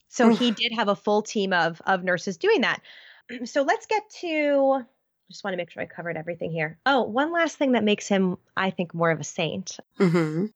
So 0.08 0.28
he 0.30 0.52
did 0.52 0.72
have 0.72 0.88
a 0.88 0.96
full 0.96 1.22
team 1.22 1.52
of 1.52 1.82
of 1.84 2.02
nurses 2.04 2.38
doing 2.38 2.62
that. 2.62 2.80
So 3.44 3.62
let's 3.62 3.86
get 3.86 4.08
to 4.20 4.86
just 5.30 5.44
want 5.44 5.52
to 5.54 5.58
make 5.58 5.70
sure 5.70 5.82
I 5.82 5.86
covered 5.86 6.16
everything 6.16 6.50
here. 6.52 6.78
Oh, 6.86 7.02
one 7.02 7.32
last 7.32 7.56
thing 7.56 7.72
that 7.72 7.84
makes 7.84 8.06
him, 8.08 8.36
I 8.56 8.70
think, 8.70 8.94
more 8.94 9.10
of 9.10 9.20
a 9.20 9.24
saint. 9.24 9.78
Mm-hmm. 9.98 10.46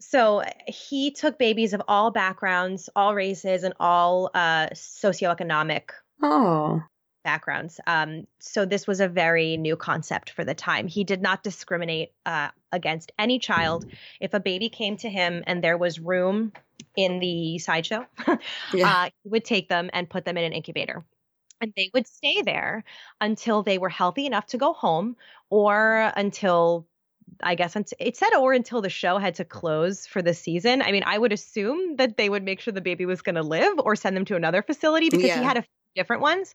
So 0.00 0.42
he 0.66 1.10
took 1.10 1.38
babies 1.38 1.74
of 1.74 1.82
all 1.86 2.10
backgrounds, 2.10 2.88
all 2.96 3.14
races, 3.14 3.64
and 3.64 3.74
all 3.78 4.30
uh, 4.34 4.68
socioeconomic 4.72 5.90
Oh. 6.22 6.82
backgrounds. 7.24 7.80
Um, 7.86 8.26
so 8.38 8.64
this 8.64 8.86
was 8.86 9.00
a 9.00 9.08
very 9.08 9.56
new 9.58 9.76
concept 9.76 10.30
for 10.30 10.44
the 10.44 10.54
time. 10.54 10.86
He 10.86 11.04
did 11.04 11.20
not 11.20 11.42
discriminate 11.42 12.12
uh, 12.24 12.48
against 12.72 13.12
any 13.18 13.38
child. 13.38 13.84
If 14.20 14.32
a 14.32 14.40
baby 14.40 14.68
came 14.70 14.96
to 14.98 15.10
him 15.10 15.44
and 15.46 15.62
there 15.62 15.76
was 15.76 15.98
room 16.00 16.52
in 16.96 17.18
the 17.18 17.58
sideshow, 17.58 18.06
Yeah. 18.72 18.88
uh, 18.88 19.10
he 19.22 19.28
would 19.28 19.44
take 19.44 19.68
them 19.68 19.90
and 19.92 20.08
put 20.08 20.24
them 20.24 20.38
in 20.38 20.44
an 20.44 20.52
incubator. 20.52 21.04
And 21.60 21.72
they 21.76 21.90
would 21.94 22.06
stay 22.06 22.42
there 22.42 22.84
until 23.20 23.62
they 23.62 23.78
were 23.78 23.88
healthy 23.90 24.26
enough 24.26 24.46
to 24.48 24.58
go 24.58 24.72
home 24.72 25.16
or 25.50 26.12
until. 26.16 26.86
I 27.42 27.54
guess 27.54 27.76
it 27.76 28.16
said, 28.16 28.34
or 28.34 28.52
until 28.52 28.82
the 28.82 28.90
show 28.90 29.16
had 29.18 29.36
to 29.36 29.44
close 29.44 30.04
for 30.04 30.20
the 30.20 30.34
season. 30.34 30.82
I 30.82 30.90
mean, 30.90 31.04
I 31.06 31.16
would 31.16 31.32
assume 31.32 31.96
that 31.96 32.16
they 32.16 32.28
would 32.28 32.42
make 32.42 32.60
sure 32.60 32.72
the 32.72 32.80
baby 32.80 33.06
was 33.06 33.22
going 33.22 33.36
to 33.36 33.42
live 33.42 33.78
or 33.78 33.94
send 33.94 34.16
them 34.16 34.24
to 34.26 34.36
another 34.36 34.62
facility 34.62 35.08
because 35.10 35.28
Yeah. 35.28 35.38
he 35.38 35.44
had 35.44 35.56
a 35.56 35.62
few 35.62 35.68
different 35.94 36.22
ones. 36.22 36.54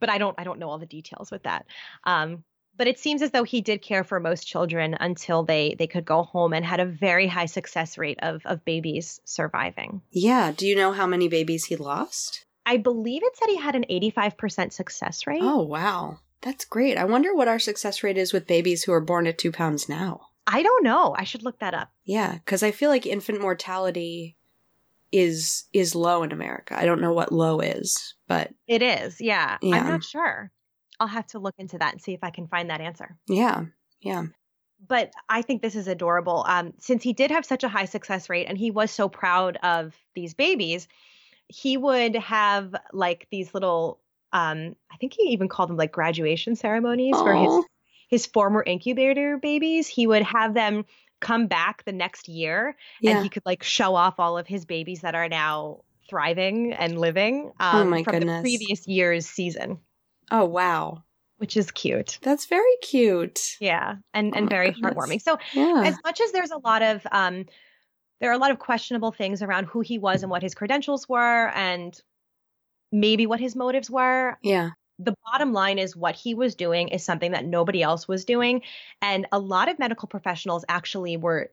But 0.00 0.08
I 0.08 0.16
don't, 0.18 0.34
I 0.38 0.44
don't 0.44 0.58
know 0.58 0.70
all 0.70 0.78
the 0.78 0.86
details 0.86 1.30
with 1.30 1.42
that. 1.42 1.66
Um, 2.04 2.42
but 2.76 2.86
it 2.86 2.98
seems 2.98 3.20
as 3.20 3.32
though 3.32 3.44
he 3.44 3.60
did 3.60 3.82
care 3.82 4.02
for 4.02 4.18
most 4.18 4.44
children 4.46 4.96
until 4.98 5.42
they 5.44 5.76
they 5.78 5.86
could 5.86 6.06
go 6.06 6.22
home 6.22 6.52
and 6.54 6.64
had 6.64 6.80
a 6.80 6.86
very 6.86 7.26
high 7.26 7.46
success 7.46 7.98
rate 7.98 8.18
of 8.22 8.40
of 8.46 8.64
babies 8.64 9.20
surviving. 9.24 10.00
yeah. 10.10 10.52
Do 10.56 10.66
you 10.66 10.74
know 10.74 10.92
how 10.92 11.06
many 11.06 11.28
babies 11.28 11.66
he 11.66 11.76
lost? 11.76 12.44
I 12.68 12.76
believe 12.76 13.22
it 13.24 13.36
said 13.36 13.48
he 13.48 13.56
had 13.56 13.74
an 13.74 13.86
85% 13.90 14.72
success 14.72 15.26
rate. 15.26 15.40
Oh, 15.42 15.62
wow. 15.62 16.18
That's 16.42 16.64
great. 16.64 16.98
I 16.98 17.04
wonder 17.04 17.34
what 17.34 17.48
our 17.48 17.58
success 17.58 18.02
rate 18.02 18.18
is 18.18 18.32
with 18.32 18.46
babies 18.46 18.84
who 18.84 18.92
are 18.92 19.00
born 19.00 19.26
at 19.26 19.38
two 19.38 19.50
pounds 19.50 19.88
now. 19.88 20.20
I 20.46 20.62
don't 20.62 20.84
know. 20.84 21.14
I 21.18 21.24
should 21.24 21.42
look 21.42 21.58
that 21.60 21.74
up. 21.74 21.90
Yeah, 22.04 22.34
because 22.34 22.62
I 22.62 22.70
feel 22.70 22.90
like 22.90 23.06
infant 23.06 23.40
mortality 23.40 24.36
is 25.10 25.64
is 25.72 25.94
low 25.94 26.22
in 26.22 26.32
America. 26.32 26.78
I 26.78 26.84
don't 26.84 27.00
know 27.00 27.12
what 27.12 27.32
low 27.32 27.60
is, 27.60 28.14
but 28.26 28.50
It 28.66 28.82
is. 28.82 29.20
Yeah. 29.20 29.56
Yeah. 29.62 29.76
I'm 29.76 29.86
not 29.86 30.04
sure. 30.04 30.50
I'll 31.00 31.06
have 31.06 31.26
to 31.28 31.38
look 31.38 31.54
into 31.58 31.78
that 31.78 31.92
and 31.94 32.02
see 32.02 32.12
if 32.12 32.20
I 32.22 32.30
can 32.30 32.46
find 32.48 32.70
that 32.70 32.80
answer. 32.80 33.16
yeah, 33.26 33.64
yeah. 34.00 34.24
But 34.86 35.10
I 35.28 35.42
think 35.42 35.60
this 35.60 35.74
is 35.74 35.88
adorable. 35.88 36.44
Um, 36.46 36.72
since 36.78 37.02
he 37.02 37.12
did 37.12 37.30
have 37.30 37.44
such 37.44 37.64
a 37.64 37.68
high 37.68 37.86
success 37.86 38.28
rate 38.30 38.46
and 38.48 38.56
he 38.56 38.70
was 38.70 38.90
so 38.90 39.08
proud 39.08 39.56
of 39.62 39.94
these 40.14 40.34
babies, 40.34 40.86
he 41.48 41.76
would 41.76 42.14
have 42.16 42.74
like 42.92 43.26
these 43.30 43.54
little 43.54 44.00
um, 44.32 44.76
I 44.92 44.96
think 44.98 45.14
he 45.14 45.22
even 45.30 45.48
called 45.48 45.70
them 45.70 45.76
like 45.76 45.92
graduation 45.92 46.54
ceremonies 46.54 47.16
for 47.22 47.34
his 47.34 47.64
his 48.10 48.26
former 48.26 48.62
incubator 48.66 49.38
babies. 49.38 49.86
He 49.88 50.06
would 50.06 50.22
have 50.22 50.54
them 50.54 50.84
come 51.20 51.46
back 51.46 51.84
the 51.84 51.92
next 51.92 52.28
year 52.28 52.76
Yeah. 53.00 53.12
and 53.12 53.22
he 53.22 53.28
could 53.28 53.44
like 53.44 53.62
show 53.62 53.94
off 53.94 54.18
all 54.20 54.38
of 54.38 54.46
his 54.46 54.64
babies 54.64 55.00
that 55.00 55.14
are 55.14 55.28
now 55.28 55.82
thriving 56.08 56.72
and 56.72 56.98
living 56.98 57.52
um, 57.60 57.80
Oh 57.80 57.84
my 57.84 58.02
from 58.02 58.14
goodness. 58.14 58.42
the 58.42 58.42
previous 58.42 58.86
year's 58.86 59.26
season, 59.26 59.78
oh, 60.30 60.44
wow. 60.44 61.02
which 61.38 61.56
is 61.56 61.70
cute. 61.70 62.18
That's 62.22 62.46
very 62.46 62.76
cute. 62.82 63.56
Yeah, 63.60 63.96
and 64.14 64.32
Oh 64.34 64.38
and 64.38 64.48
very 64.48 64.70
goodness. 64.70 64.94
heartwarming. 64.94 65.22
So 65.22 65.38
Yeah. 65.54 65.82
as 65.86 65.98
much 66.04 66.20
as 66.20 66.32
there's 66.32 66.50
a 66.50 66.58
lot 66.58 66.82
of 66.82 67.06
um, 67.12 67.46
there 68.20 68.30
are 68.30 68.34
a 68.34 68.38
lot 68.38 68.50
of 68.50 68.58
questionable 68.58 69.12
things 69.12 69.42
around 69.42 69.66
who 69.66 69.80
he 69.80 69.98
was 69.98 70.22
and 70.22 70.30
what 70.30 70.42
his 70.42 70.54
credentials 70.54 71.08
were, 71.08 71.48
and 71.48 72.00
maybe 72.90 73.26
what 73.26 73.40
his 73.40 73.54
motives 73.54 73.90
were. 73.90 74.38
yeah. 74.42 74.70
the 74.98 75.14
bottom 75.24 75.52
line 75.52 75.78
is 75.78 75.94
what 75.94 76.16
he 76.16 76.34
was 76.34 76.54
doing 76.56 76.88
is 76.88 77.04
something 77.04 77.32
that 77.32 77.44
nobody 77.44 77.82
else 77.82 78.08
was 78.08 78.24
doing. 78.24 78.62
And 79.00 79.26
a 79.30 79.38
lot 79.38 79.68
of 79.68 79.78
medical 79.78 80.08
professionals 80.08 80.64
actually 80.68 81.16
were 81.16 81.52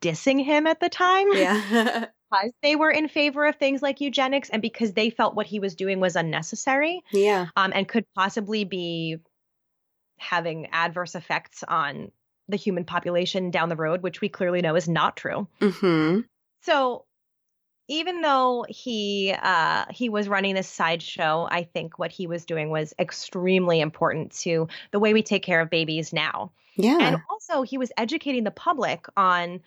dissing 0.00 0.44
him 0.44 0.66
at 0.66 0.80
the 0.80 0.88
time 0.88 1.28
Yeah. 1.32 2.06
because 2.30 2.52
they 2.62 2.76
were 2.76 2.90
in 2.90 3.08
favor 3.08 3.46
of 3.46 3.56
things 3.56 3.80
like 3.80 4.00
eugenics 4.00 4.50
and 4.50 4.60
because 4.60 4.92
they 4.92 5.10
felt 5.10 5.34
what 5.34 5.46
he 5.46 5.60
was 5.60 5.74
doing 5.74 6.00
was 6.00 6.16
unnecessary 6.16 7.02
yeah. 7.12 7.46
um, 7.56 7.72
and 7.74 7.88
could 7.88 8.04
possibly 8.14 8.64
be 8.64 9.18
having 10.18 10.66
adverse 10.72 11.14
effects 11.14 11.62
on 11.66 12.10
the 12.48 12.56
human 12.56 12.84
population 12.84 13.50
down 13.50 13.68
the 13.68 13.76
road, 13.76 14.02
which 14.02 14.20
we 14.20 14.28
clearly 14.28 14.60
know 14.60 14.74
is 14.76 14.88
not 14.88 15.16
true. 15.16 15.46
Mm-hmm. 15.60 16.20
So 16.62 17.04
even 17.88 18.22
though 18.22 18.64
he 18.68 19.34
uh, 19.42 19.84
he 19.90 20.08
was 20.08 20.28
running 20.28 20.54
this 20.54 20.68
sideshow, 20.68 21.46
I 21.50 21.64
think 21.64 21.98
what 21.98 22.10
he 22.10 22.26
was 22.26 22.44
doing 22.44 22.70
was 22.70 22.94
extremely 22.98 23.80
important 23.80 24.32
to 24.40 24.68
the 24.90 24.98
way 24.98 25.12
we 25.12 25.22
take 25.22 25.42
care 25.42 25.60
of 25.60 25.70
babies 25.70 26.12
now. 26.12 26.52
Yeah. 26.76 26.98
And 27.00 27.16
also, 27.30 27.62
he 27.62 27.78
was 27.78 27.92
educating 27.96 28.44
the 28.44 28.50
public 28.50 29.06
on 29.16 29.60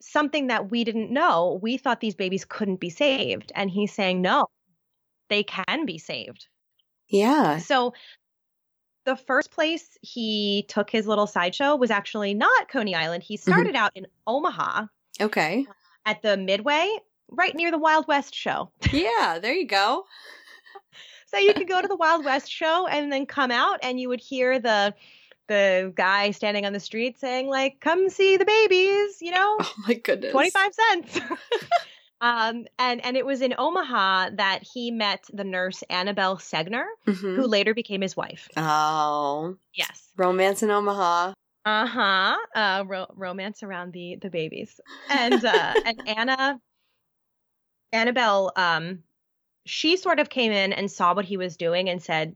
something 0.00 0.46
that 0.46 0.70
we 0.70 0.84
didn't 0.84 1.10
know. 1.10 1.58
We 1.60 1.76
thought 1.76 2.00
these 2.00 2.14
babies 2.14 2.44
couldn't 2.44 2.80
be 2.80 2.90
saved, 2.90 3.52
and 3.54 3.70
he's 3.70 3.92
saying 3.92 4.22
no, 4.22 4.46
they 5.28 5.42
can 5.42 5.84
be 5.86 5.98
saved. 5.98 6.46
yeah. 7.08 7.58
So. 7.58 7.92
The 9.06 9.16
first 9.16 9.50
place 9.50 9.96
he 10.02 10.66
took 10.68 10.90
his 10.90 11.06
little 11.06 11.26
sideshow 11.26 11.76
was 11.76 11.90
actually 11.90 12.34
not 12.34 12.68
Coney 12.68 12.94
Island. 12.94 13.22
He 13.22 13.36
mm-hmm. 13.36 13.50
started 13.50 13.74
out 13.74 13.92
in 13.94 14.06
Omaha 14.26 14.86
Okay. 15.20 15.64
at 16.04 16.20
the 16.22 16.36
Midway, 16.36 16.98
right 17.30 17.54
near 17.54 17.70
the 17.70 17.78
Wild 17.78 18.06
West 18.08 18.34
show. 18.34 18.70
Yeah. 18.92 19.38
There 19.40 19.54
you 19.54 19.66
go. 19.66 20.04
So 21.28 21.38
you 21.38 21.54
could 21.54 21.68
go 21.68 21.80
to 21.82 21.88
the 21.88 21.96
Wild 21.96 22.24
West 22.24 22.50
show 22.50 22.86
and 22.86 23.10
then 23.12 23.26
come 23.26 23.50
out 23.50 23.80
and 23.82 23.98
you 23.98 24.08
would 24.08 24.20
hear 24.20 24.58
the 24.60 24.94
the 25.48 25.92
guy 25.94 26.32
standing 26.32 26.66
on 26.66 26.72
the 26.72 26.80
street 26.80 27.18
saying 27.20 27.48
like 27.48 27.78
come 27.80 28.08
see 28.10 28.36
the 28.36 28.44
babies, 28.44 29.18
you 29.20 29.30
know, 29.30 29.56
Oh 29.60 29.74
my 29.86 29.94
goodness. 29.94 30.32
25 30.32 30.74
cents. 30.74 31.20
um 32.20 32.64
and 32.78 33.04
and 33.04 33.16
it 33.16 33.26
was 33.26 33.42
in 33.42 33.54
Omaha 33.58 34.30
that 34.36 34.60
he 34.62 34.90
met 34.90 35.24
the 35.32 35.44
nurse 35.44 35.82
Annabelle 35.90 36.36
Segner 36.38 36.84
Mhm. 37.06 37.36
who 37.36 37.46
later 37.46 37.74
became 37.74 38.00
his 38.00 38.16
wife. 38.16 38.48
Oh. 38.56 39.56
Yes. 39.74 40.10
Romance 40.16 40.62
in 40.62 40.70
Omaha. 40.70 41.32
Uh-huh. 41.64 42.36
Uh 42.54 42.84
ro- 42.86 43.12
romance 43.14 43.62
around 43.62 43.92
the 43.92 44.16
the 44.22 44.30
babies. 44.30 44.80
And 45.10 45.44
uh 45.44 45.74
and 45.84 46.00
Anna 46.06 46.60
Annabelle 47.92 48.52
um 48.56 49.02
she 49.64 49.96
sort 49.96 50.20
of 50.20 50.28
came 50.30 50.52
in 50.52 50.72
and 50.72 50.90
saw 50.90 51.14
what 51.14 51.24
he 51.24 51.36
was 51.36 51.56
doing 51.56 51.88
and 51.88 52.02
said 52.02 52.34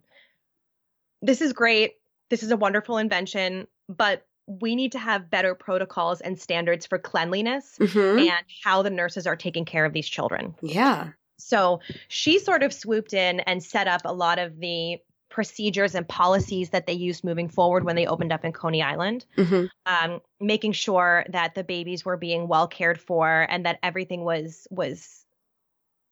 this 1.22 1.40
is 1.40 1.52
great. 1.52 1.92
This 2.30 2.42
is 2.42 2.50
a 2.50 2.56
wonderful 2.56 2.96
invention, 2.98 3.66
but 3.88 4.24
we 4.60 4.74
need 4.74 4.92
to 4.92 4.98
have 4.98 5.30
better 5.30 5.54
protocols 5.54 6.20
and 6.20 6.38
standards 6.38 6.86
for 6.86 6.98
cleanliness 6.98 7.76
Mm-hmm. 7.80 8.18
and 8.18 8.44
how 8.64 8.82
the 8.82 8.90
nurses 8.90 9.26
are 9.26 9.36
taking 9.36 9.64
care 9.64 9.84
of 9.84 9.92
these 9.92 10.08
children. 10.08 10.54
Yeah. 10.62 11.10
So 11.38 11.80
she 12.08 12.38
sort 12.38 12.62
of 12.62 12.72
swooped 12.72 13.14
in 13.14 13.40
and 13.40 13.62
set 13.62 13.86
up 13.88 14.02
a 14.04 14.12
lot 14.12 14.38
of 14.38 14.58
the 14.60 14.98
procedures 15.30 15.94
and 15.94 16.06
policies 16.08 16.70
that 16.70 16.86
they 16.86 16.92
used 16.92 17.22
moving 17.22 17.48
forward 17.48 17.84
when 17.84 17.94
they 17.94 18.06
opened 18.06 18.32
up 18.32 18.44
in 18.44 18.52
Coney 18.52 18.82
Island 18.82 19.24
Mm-hmm. 19.36 19.66
um, 19.86 20.20
making 20.40 20.72
sure 20.72 21.24
that 21.30 21.54
the 21.54 21.62
babies 21.64 22.04
were 22.04 22.16
being 22.16 22.48
well 22.48 22.66
cared 22.66 23.00
for 23.00 23.46
and 23.48 23.64
that 23.64 23.78
everything 23.82 24.24
was 24.24 24.66
was 24.70 25.24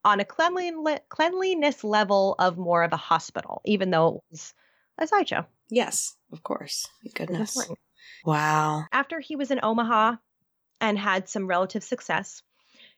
on 0.04 0.20
a 0.20 0.24
cleanli- 0.24 1.00
cleanliness 1.08 1.82
level 1.82 2.36
of 2.38 2.56
more 2.56 2.84
of 2.84 2.92
a 2.92 2.96
hospital, 2.96 3.60
even 3.64 3.90
though 3.90 4.08
it 4.08 4.22
was 4.30 4.54
a 4.98 5.06
sideshow. 5.08 5.44
Yes. 5.68 6.14
Of 6.32 6.44
course. 6.44 6.86
Goodness. 7.14 7.58
Wow. 8.24 8.84
After 8.92 9.20
he 9.20 9.36
was 9.36 9.50
in 9.50 9.60
Omaha 9.62 10.16
and 10.80 10.98
had 10.98 11.28
some 11.28 11.46
relative 11.46 11.82
success, 11.82 12.42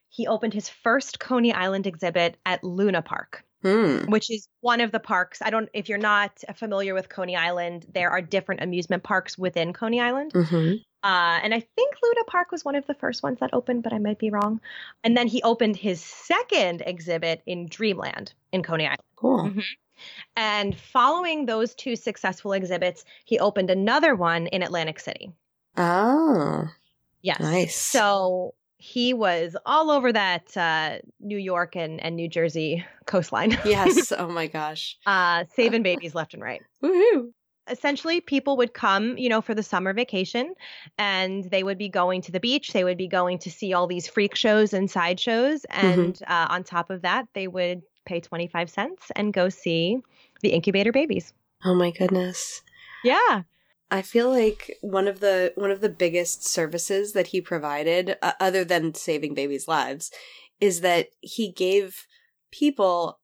he 0.09 0.27
opened 0.27 0.55
his 0.55 0.69
first 0.69 1.21
Coney 1.21 1.53
Island 1.53 1.87
exhibit 1.87 2.37
at 2.45 2.65
Luna 2.65 3.03
Park. 3.03 3.45
Hmm. 3.63 4.11
which 4.11 4.31
is 4.31 4.49
one 4.61 4.81
of 4.81 4.91
the 4.91 4.99
parks. 4.99 5.43
I 5.43 5.51
don't 5.51 5.69
if 5.75 5.89
you're 5.89 5.99
not 5.99 6.43
familiar 6.55 6.95
with 6.95 7.11
Coney 7.11 7.37
Island, 7.37 7.87
there 7.93 8.11
are 8.11 8.23
different 8.23 8.63
amusement 8.63 9.03
parks 9.03 9.37
within 9.37 9.75
Coney 9.75 10.01
Island. 10.01 10.33
Mm-hmm. 10.33 10.77
Uh, 11.03 11.41
and 11.43 11.55
I 11.55 11.61
think 11.61 11.95
Luna 12.03 12.25
Park 12.27 12.53
was 12.53 12.65
one 12.65 12.75
of 12.75 12.87
the 12.87 12.95
first 12.95 13.23
ones 13.23 13.39
that 13.41 13.51
opened, 13.53 13.83
but 13.83 13.93
I 13.93 13.99
might 13.99 14.19
be 14.19 14.31
wrong. 14.31 14.61
And 15.05 15.17
then 15.17 15.27
he 15.27 15.43
opened 15.43 15.77
his 15.77 16.01
second 16.03 16.83
exhibit 16.87 17.43
in 17.47 17.69
Dreamland 17.69 18.33
in 18.53 18.63
Coney 18.63 18.87
Island. 18.87 19.01
Cool. 19.17 19.51
Mhm. 19.51 19.65
And 20.37 20.77
following 20.77 21.47
those 21.47 21.75
two 21.75 21.97
successful 21.97 22.53
exhibits, 22.53 23.05
he 23.25 23.39
opened 23.39 23.71
another 23.71 24.15
one 24.15 24.47
in 24.47 24.63
Atlantic 24.63 25.01
City. 25.01 25.33
Oh. 25.77 26.65
Yes. 27.23 27.41
Nice. 27.41 27.77
So 27.77 28.55
he 28.81 29.13
was 29.13 29.57
all 29.67 29.91
over 29.91 30.11
that 30.13 30.57
uh, 30.57 30.99
New 31.21 31.37
York 31.37 31.77
and, 31.77 32.03
and 32.03 32.17
New 32.17 32.29
Jersey 32.29 32.85
coastline. 33.07 33.57
Yes. 33.65 34.11
oh 34.17 34.29
my 34.29 34.47
gosh. 34.47 34.97
uh, 35.07 35.45
saving 35.55 35.83
babies 35.83 36.15
left 36.15 36.33
and 36.35 36.43
right. 36.43 36.63
Woohoo. 36.83 37.31
essentially 37.69 38.21
people 38.23 38.57
would 38.57 38.73
come 38.73 39.17
you 39.19 39.29
know 39.29 39.41
for 39.43 39.55
the 39.55 39.63
summer 39.63 39.93
vacation 39.93 40.55
and 40.99 41.45
they 41.51 41.63
would 41.63 41.77
be 41.79 41.89
going 41.89 42.23
to 42.23 42.33
the 42.33 42.41
beach 42.41 42.73
they 42.73 42.85
would 42.85 42.97
be 42.97 43.07
going 43.07 43.39
to 43.39 43.51
see 43.51 43.73
all 43.75 43.87
these 43.87 44.09
freak 44.09 44.35
shows 44.35 44.73
and 44.73 44.91
sideshows 44.91 45.65
and 45.71 46.21
uh, 46.27 46.47
on 46.49 46.65
top 46.65 46.89
of 46.91 47.03
that 47.03 47.27
they 47.35 47.47
would 47.47 47.83
pay 48.07 48.19
25 48.19 48.71
cents 48.71 49.13
and 49.15 49.33
go 49.35 49.49
see 49.51 49.99
the 50.41 50.49
incubator 50.49 50.91
babies 50.91 51.35
Oh 51.65 51.75
my 51.75 51.91
goodness. 51.91 52.63
Yeah. 53.05 53.43
I 53.91 54.03
feel 54.03 54.31
like 54.31 54.79
one 54.83 55.09
of 55.09 55.21
the 55.21 55.53
one 55.57 55.71
of 55.71 55.81
the 55.81 55.89
biggest 55.89 56.47
services 56.47 57.13
that 57.13 57.29
he 57.29 57.41
provided 57.41 58.17
uh, 58.23 58.33
other 58.39 58.65
than 58.65 58.95
saving 58.95 59.35
babies' 59.35 59.67
lives 59.67 60.11
is 60.61 60.81
that 60.83 61.09
he 61.21 61.51
gave 61.51 62.07
people 62.53 63.21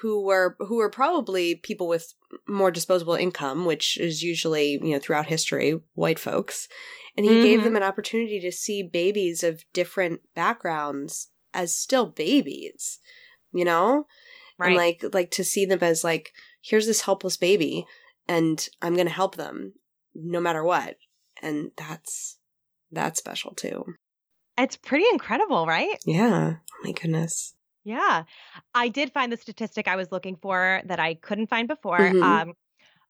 who 0.00 0.22
were 0.22 0.56
who 0.58 0.76
were 0.76 0.90
probably 0.90 1.54
people 1.54 1.86
with 1.86 2.14
more 2.46 2.70
disposable 2.70 3.14
income, 3.14 3.64
which 3.64 3.96
is 3.98 4.22
usually, 4.22 4.72
you 4.72 4.92
know, 4.92 4.98
throughout 4.98 5.26
history, 5.26 5.80
white 5.94 6.18
folks. 6.18 6.68
And 7.16 7.24
he 7.24 7.32
mm-hmm. 7.32 7.42
gave 7.42 7.64
them 7.64 7.76
an 7.76 7.82
opportunity 7.82 8.38
to 8.40 8.52
see 8.52 8.82
babies 8.82 9.42
of 9.42 9.64
different 9.72 10.20
backgrounds 10.34 11.28
as 11.52 11.74
still 11.74 12.06
babies, 12.06 12.98
you 13.52 13.64
know? 13.64 14.06
Right. 14.58 14.68
And 14.68 14.76
like 14.76 15.04
like 15.12 15.30
to 15.32 15.44
see 15.44 15.64
them 15.64 15.80
as 15.82 16.04
like, 16.04 16.32
here's 16.60 16.86
this 16.86 17.02
helpless 17.02 17.36
baby 17.36 17.86
and 18.28 18.68
I'm 18.82 18.96
gonna 18.96 19.10
help 19.10 19.36
them 19.36 19.72
no 20.18 20.40
matter 20.40 20.62
what. 20.64 20.96
And 21.42 21.70
that's 21.76 22.38
that's 22.90 23.18
special 23.18 23.54
too. 23.54 23.84
It's 24.58 24.76
pretty 24.76 25.04
incredible, 25.12 25.66
right? 25.66 25.98
Yeah. 26.04 26.54
Oh 26.56 26.76
my 26.84 26.92
goodness. 26.92 27.54
Yeah. 27.84 28.24
I 28.74 28.88
did 28.88 29.12
find 29.12 29.32
the 29.32 29.36
statistic 29.36 29.88
I 29.88 29.96
was 29.96 30.10
looking 30.10 30.36
for 30.36 30.82
that 30.84 30.98
I 30.98 31.14
couldn't 31.14 31.48
find 31.48 31.68
before. 31.68 31.98
Mm-hmm. 31.98 32.22
Um, 32.22 32.54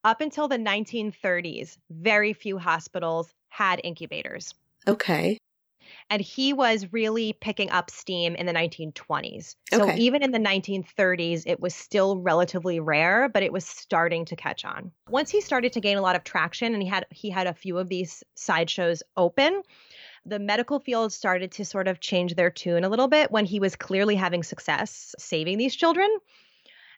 up 0.05 0.21
until 0.21 0.47
the 0.47 0.59
1930s, 0.59 1.79
very 1.91 2.33
few 2.33 2.59
hospitals 2.59 3.33
had 3.49 3.81
incubators. 3.83 4.55
Okay. 4.87 5.39
And 6.11 6.23
he 6.23 6.53
was 6.53 6.93
really 6.93 7.33
picking 7.33 7.71
up 7.71 7.91
steam 7.91 8.35
in 8.35 8.47
the 8.47 8.53
1920s. 8.53 9.57
So 9.71 9.83
okay. 9.83 9.99
even 9.99 10.23
in 10.23 10.33
the 10.33 10.39
1930s, 10.39 11.45
it 11.47 11.61
was 11.61 11.75
still 11.75 12.19
relatively 12.19 12.81
rare, 12.81 13.29
but 13.29 13.43
it 13.43 13.53
was 13.53 13.65
starting 13.65 14.25
to 14.27 14.37
catch 14.37 14.65
on. 14.65 14.93
Once 15.09 15.31
he 15.31 15.41
started 15.41 15.73
to 15.75 15.81
gain 15.81 15.97
a 15.97 16.03
lot 16.03 16.17
of 16.17 16.25
traction 16.25 16.75
and 16.75 16.83
he 16.83 16.89
had 16.89 17.07
he 17.11 17.31
had 17.31 17.47
a 17.47 17.55
few 17.55 17.79
of 17.79 17.89
these 17.89 18.23
sideshows 18.35 19.03
open, 19.17 19.63
the 20.25 20.39
medical 20.39 20.81
field 20.81 21.13
started 21.13 21.53
to 21.53 21.65
sort 21.65 21.89
of 21.89 22.01
change 22.01 22.35
their 22.35 22.51
tune 22.51 22.85
a 22.85 22.89
little 22.89 23.09
bit 23.09 23.31
when 23.31 23.45
he 23.45 23.61
was 23.61 23.77
clearly 23.77 24.15
having 24.15 24.43
success 24.43 25.15
saving 25.19 25.59
these 25.59 25.75
children. 25.75 26.09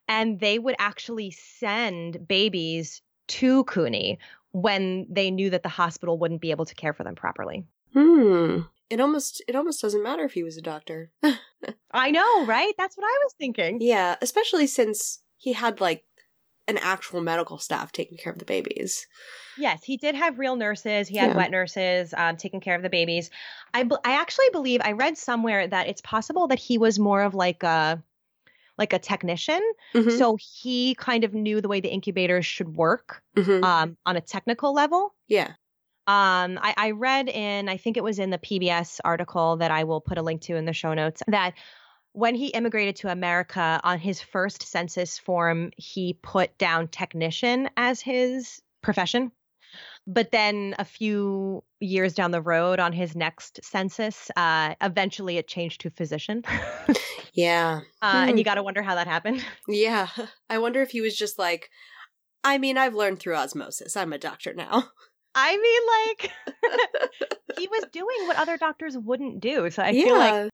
And 0.09 0.40
they 0.40 0.59
would 0.59 0.74
actually 0.79 1.31
send 1.31 2.26
babies 2.26 3.03
to 3.29 3.64
Couney 3.64 4.18
when 4.53 5.07
they 5.09 5.31
knew 5.31 5.50
that 5.50 5.62
the 5.62 5.68
hospital 5.68 6.18
wouldn't 6.18 6.40
be 6.40 6.50
able 6.50 6.64
to 6.64 6.74
care 6.74 6.92
for 6.92 7.05
them 7.05 7.14
properly. 7.14 7.64
Hmm. 7.92 8.61
It 8.90 9.00
almost 9.00 9.42
it 9.46 9.55
almost 9.55 9.81
doesn't 9.81 10.03
matter 10.03 10.24
if 10.24 10.33
he 10.33 10.42
was 10.42 10.57
a 10.57 10.62
doctor. 10.62 11.11
I 11.92 12.11
know, 12.11 12.44
right? 12.44 12.74
That's 12.76 12.96
what 12.96 13.05
I 13.05 13.18
was 13.24 13.35
thinking. 13.38 13.79
Yeah, 13.81 14.16
especially 14.20 14.66
since 14.66 15.20
he 15.37 15.53
had 15.53 15.81
like 15.81 16.05
an 16.68 16.79
actual 16.79 17.20
medical 17.20 17.59
staff 17.59 17.92
taking 17.92 18.16
care 18.16 18.33
of 18.33 18.38
the 18.38 18.44
babies. 18.44 19.07
Yes, 19.59 19.83
he 19.85 19.96
did 19.96 20.14
have 20.14 20.38
real 20.38 20.57
nurses. 20.57 21.09
He 21.09 21.16
had 21.16 21.31
yeah. 21.31 21.37
wet 21.37 21.50
nurses 21.50 22.14
um, 22.16 22.37
taking 22.37 22.61
care 22.61 22.76
of 22.76 22.83
the 22.83 22.88
babies. 22.88 23.31
I, 23.74 23.88
I 24.05 24.12
actually 24.12 24.48
believe 24.53 24.81
I 24.83 24.92
read 24.92 25.18
somewhere 25.18 25.66
that 25.66 25.88
it's 25.88 26.00
possible 26.00 26.46
that 26.48 26.59
he 26.59 26.79
was 26.79 26.98
more 26.98 27.22
of 27.22 27.35
like 27.35 27.62
a 27.62 28.03
like 28.79 28.92
a 28.94 28.98
technician. 28.98 29.61
Mm-hmm. 29.94 30.16
So 30.16 30.38
he 30.40 30.94
kind 30.94 31.22
of 31.22 31.35
knew 31.35 31.61
the 31.61 31.68
way 31.68 31.81
the 31.81 31.90
incubators 31.90 32.46
should 32.46 32.74
work 32.74 33.22
mm-hmm. 33.37 33.62
um, 33.62 33.98
on 34.07 34.16
a 34.16 34.22
technical 34.22 34.72
level. 34.72 35.14
Yeah. 35.29 35.53
Um, 36.11 36.59
I, 36.61 36.75
I 36.77 36.90
read 36.90 37.29
in, 37.29 37.68
I 37.68 37.77
think 37.77 37.96
it 37.96 38.03
was 38.03 38.18
in 38.18 38.31
the 38.31 38.38
PBS 38.38 38.99
article 39.05 39.59
that 39.59 39.70
I 39.70 39.85
will 39.85 40.01
put 40.01 40.18
a 40.18 40.23
link 40.23 40.40
to 40.42 40.57
in 40.57 40.64
the 40.64 40.73
show 40.73 40.92
notes, 40.92 41.23
that 41.29 41.55
when 42.14 42.35
he 42.35 42.49
immigrated 42.49 42.96
to 42.96 43.12
America 43.12 43.81
on 43.85 44.01
his 44.01 44.20
first 44.20 44.64
census 44.64 45.20
form, 45.20 45.70
he 45.77 46.18
put 46.20 46.59
down 46.59 46.88
technician 46.88 47.70
as 47.77 48.01
his 48.01 48.61
profession. 48.83 49.31
But 50.05 50.33
then 50.33 50.75
a 50.81 50.85
few 50.85 51.62
years 51.79 52.14
down 52.14 52.33
the 52.33 52.42
road 52.42 52.81
on 52.81 52.92
his 52.92 53.14
next 53.14 53.61
census, 53.62 54.33
uh, 54.35 54.75
eventually 54.81 55.37
it 55.37 55.46
changed 55.46 55.83
to 55.83 55.90
physician. 55.90 56.42
yeah. 57.35 57.83
Uh, 58.03 58.25
hmm. 58.25 58.31
And 58.31 58.38
you 58.38 58.44
got 58.44 58.57
to 58.57 58.64
wonder 58.64 58.83
how 58.83 58.96
that 58.96 59.07
happened. 59.07 59.44
Yeah. 59.68 60.09
I 60.49 60.59
wonder 60.59 60.83
if 60.83 60.90
he 60.90 61.03
was 61.03 61.16
just 61.16 61.38
like, 61.38 61.70
I 62.42 62.59
mean, 62.59 62.79
I've 62.79 62.94
learned 62.94 63.20
through 63.20 63.37
osmosis. 63.37 63.96
I'm 63.96 64.12
a 64.12 64.18
doctor 64.18 64.53
now. 64.53 64.88
I 65.35 65.57
mean, 65.57 65.83
like, 66.19 67.59
he 67.59 67.69
was 67.69 67.85
doing 67.93 68.27
what 68.27 68.37
other 68.37 68.57
doctors 68.57 68.97
wouldn't 68.99 69.40
do. 69.40 69.71
So 69.71 69.83
I 69.83 69.90
yeah. 69.90 70.05
feel 70.05 70.19
like 70.19 70.51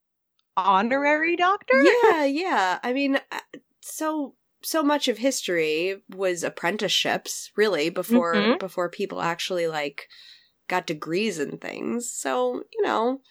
honorary 0.57 1.35
doctor? 1.35 1.81
Yeah, 1.81 2.25
yeah. 2.25 2.79
I 2.83 2.93
mean, 2.93 3.19
uh, 3.31 3.39
so 3.81 4.35
so 4.63 4.81
much 4.83 5.07
of 5.07 5.19
history 5.19 6.01
was 6.09 6.43
apprenticeships, 6.43 7.51
really, 7.55 7.89
before 7.89 8.35
mm-hmm. 8.35 8.57
before 8.57 8.89
people 8.89 9.21
actually 9.21 9.67
like 9.67 10.07
got 10.67 10.87
degrees 10.87 11.39
and 11.39 11.61
things. 11.61 12.11
So, 12.11 12.63
you 12.73 12.83
know, 12.83 13.21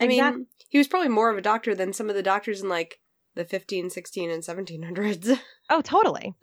I 0.00 0.04
exactly. 0.04 0.38
mean, 0.38 0.46
he 0.68 0.78
was 0.78 0.88
probably 0.88 1.08
more 1.08 1.30
of 1.30 1.38
a 1.38 1.42
doctor 1.42 1.74
than 1.74 1.92
some 1.92 2.08
of 2.08 2.14
the 2.14 2.22
doctors 2.22 2.62
in 2.62 2.68
like 2.68 3.00
the 3.34 3.44
15, 3.44 3.90
16 3.90 4.30
and 4.30 4.42
1700s. 4.42 5.38
Oh, 5.70 5.80
totally. 5.80 6.34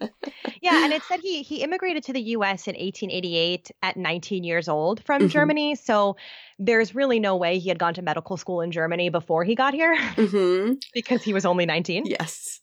yeah, 0.64 0.84
and 0.84 0.92
it 0.92 1.04
said 1.04 1.20
he 1.20 1.44
he 1.44 1.62
immigrated 1.62 2.04
to 2.06 2.14
the 2.14 2.22
US 2.22 2.68
in 2.68 2.74
1888 2.74 3.70
at 3.84 3.96
19 3.96 4.44
years 4.44 4.68
old 4.68 5.04
from 5.04 5.22
mm-hmm. 5.22 5.28
Germany, 5.30 5.76
so 5.76 6.16
there's 6.58 6.96
really 6.96 7.20
no 7.20 7.36
way 7.36 7.60
he 7.60 7.70
had 7.70 7.78
gone 7.78 7.94
to 7.94 8.02
medical 8.02 8.36
school 8.36 8.62
in 8.62 8.72
Germany 8.72 9.10
before 9.10 9.44
he 9.44 9.54
got 9.54 9.76
here 9.76 9.96
mm-hmm. 10.16 10.74
because 10.92 11.22
he 11.22 11.34
was 11.34 11.46
only 11.46 11.68
19. 11.68 12.08
Yes. 12.08 12.62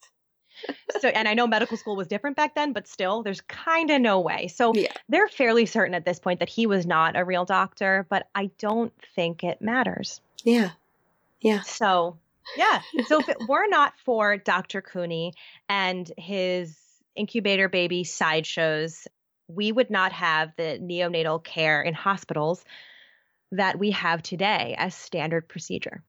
so 0.98 1.06
and 1.06 1.28
I 1.28 1.34
know 1.34 1.46
medical 1.46 1.76
school 1.76 1.94
was 1.94 2.08
different 2.08 2.36
back 2.36 2.56
then, 2.56 2.72
but 2.72 2.88
still 2.88 3.22
there's 3.22 3.40
kind 3.42 3.92
of 3.92 4.00
no 4.00 4.18
way. 4.18 4.48
So 4.48 4.74
yeah. 4.74 4.92
they're 5.08 5.28
fairly 5.28 5.64
certain 5.64 5.94
at 5.94 6.04
this 6.04 6.18
point 6.18 6.40
that 6.40 6.48
he 6.48 6.66
was 6.66 6.86
not 6.86 7.16
a 7.16 7.24
real 7.24 7.44
doctor, 7.44 8.04
but 8.10 8.28
I 8.34 8.50
don't 8.58 8.92
think 9.14 9.44
it 9.44 9.62
matters. 9.62 10.20
Yeah. 10.42 10.70
Yeah. 11.40 11.60
So 11.60 12.18
yeah. 12.56 12.80
So 13.06 13.20
if 13.20 13.28
it 13.28 13.36
were 13.48 13.66
not 13.68 13.94
for 14.04 14.36
Dr. 14.36 14.82
Couney 14.82 15.34
and 15.68 16.10
his 16.16 16.78
incubator 17.16 17.68
baby 17.68 18.04
sideshows, 18.04 19.06
we 19.48 19.72
would 19.72 19.90
not 19.90 20.12
have 20.12 20.52
the 20.56 20.78
neonatal 20.80 21.42
care 21.42 21.82
in 21.82 21.94
hospitals 21.94 22.64
that 23.52 23.78
we 23.78 23.90
have 23.92 24.22
today 24.22 24.74
as 24.78 24.94
standard 24.94 25.48
procedure. 25.48 26.02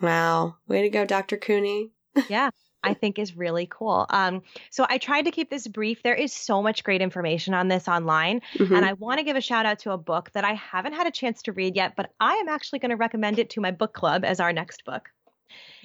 Wow. 0.00 0.56
Way 0.66 0.82
to 0.82 0.90
go, 0.90 1.04
Dr. 1.04 1.36
Couney. 1.36 1.90
yeah. 2.28 2.50
I 2.82 2.94
think 2.94 3.18
is 3.18 3.36
really 3.36 3.68
cool. 3.70 4.06
Um, 4.08 4.42
so 4.70 4.86
I 4.88 4.98
tried 4.98 5.26
to 5.26 5.30
keep 5.30 5.50
this 5.50 5.66
brief. 5.66 6.02
There 6.02 6.14
is 6.14 6.32
so 6.32 6.62
much 6.62 6.82
great 6.82 7.02
information 7.02 7.52
on 7.52 7.68
this 7.68 7.88
online. 7.88 8.40
Mm-hmm. 8.54 8.74
And 8.74 8.86
I 8.86 8.94
want 8.94 9.18
to 9.18 9.24
give 9.24 9.36
a 9.36 9.40
shout 9.40 9.66
out 9.66 9.80
to 9.80 9.92
a 9.92 9.98
book 9.98 10.30
that 10.32 10.44
I 10.44 10.54
haven't 10.54 10.94
had 10.94 11.06
a 11.06 11.10
chance 11.10 11.42
to 11.42 11.52
read 11.52 11.76
yet, 11.76 11.94
but 11.94 12.10
I 12.20 12.36
am 12.36 12.48
actually 12.48 12.78
going 12.78 12.90
to 12.90 12.96
recommend 12.96 13.38
it 13.38 13.50
to 13.50 13.60
my 13.60 13.70
book 13.70 13.92
club 13.92 14.24
as 14.24 14.40
our 14.40 14.52
next 14.52 14.84
book. 14.84 15.10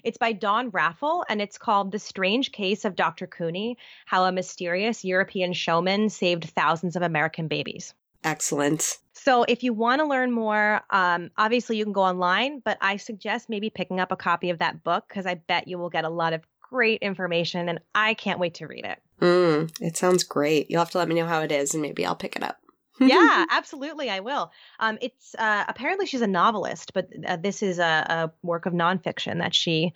It's 0.06 0.20
by 0.20 0.34
Dawn 0.34 0.70
Raffel 0.70 1.26
and 1.28 1.42
it's 1.42 1.58
called 1.58 1.92
The 1.92 1.98
Strange 1.98 2.52
Case 2.52 2.86
of 2.86 2.96
Dr. 2.96 3.26
Couney 3.26 3.76
How 4.06 4.24
a 4.26 4.32
Mysterious 4.32 5.04
European 5.04 5.52
Showman 5.52 6.10
Saved 6.10 6.46
Thousands 6.46 6.96
of 6.96 7.02
American 7.02 7.48
Babies. 7.48 7.96
Excellent. 8.24 9.00
So, 9.14 9.44
if 9.48 9.64
you 9.64 9.74
want 9.74 10.02
to 10.02 10.08
learn 10.08 10.32
more, 10.32 10.82
um, 10.92 11.32
obviously 11.38 11.78
you 11.78 11.84
can 11.84 11.94
go 11.94 12.04
online, 12.04 12.60
but 12.60 12.78
I 12.82 12.98
suggest 12.98 13.50
maybe 13.50 13.72
picking 13.72 14.00
up 14.00 14.12
a 14.12 14.16
copy 14.16 14.52
of 14.52 14.60
that 14.60 14.84
book 14.84 15.06
because 15.08 15.26
I 15.26 15.36
bet 15.36 15.68
you 15.68 15.80
will 15.80 15.90
get 15.90 16.06
a 16.06 16.10
lot 16.10 16.34
of 16.34 16.44
great 16.62 17.02
information 17.02 17.68
and 17.68 17.80
I 17.96 18.14
can't 18.14 18.40
wait 18.40 18.56
to 18.56 18.68
read 18.68 18.86
it. 18.86 19.02
Mm, 19.22 19.72
it 19.82 19.98
sounds 19.98 20.24
great. 20.24 20.70
You'll 20.70 20.82
have 20.82 20.92
to 20.92 21.00
let 21.00 21.08
me 21.08 21.16
know 21.16 21.26
how 21.26 21.42
it 21.42 21.52
is 21.52 21.74
and 21.74 21.82
maybe 21.82 22.06
I'll 22.06 22.16
pick 22.16 22.36
it 22.36 22.44
up 22.44 22.60
yeah, 23.00 23.46
absolutely, 23.52 24.10
I 24.10 24.20
will. 24.22 24.52
Um, 24.80 24.98
it's 25.02 25.36
uh, 25.38 25.66
apparently 25.68 26.06
she's 26.06 26.22
a 26.22 26.28
novelist, 26.28 26.94
but 26.94 27.10
uh, 27.26 27.38
this 27.38 27.64
is 27.64 27.80
a, 27.80 27.84
a, 27.84 28.32
work 28.42 28.66
of 28.66 28.74
nonfiction 28.74 29.40
that 29.40 29.54
she 29.54 29.94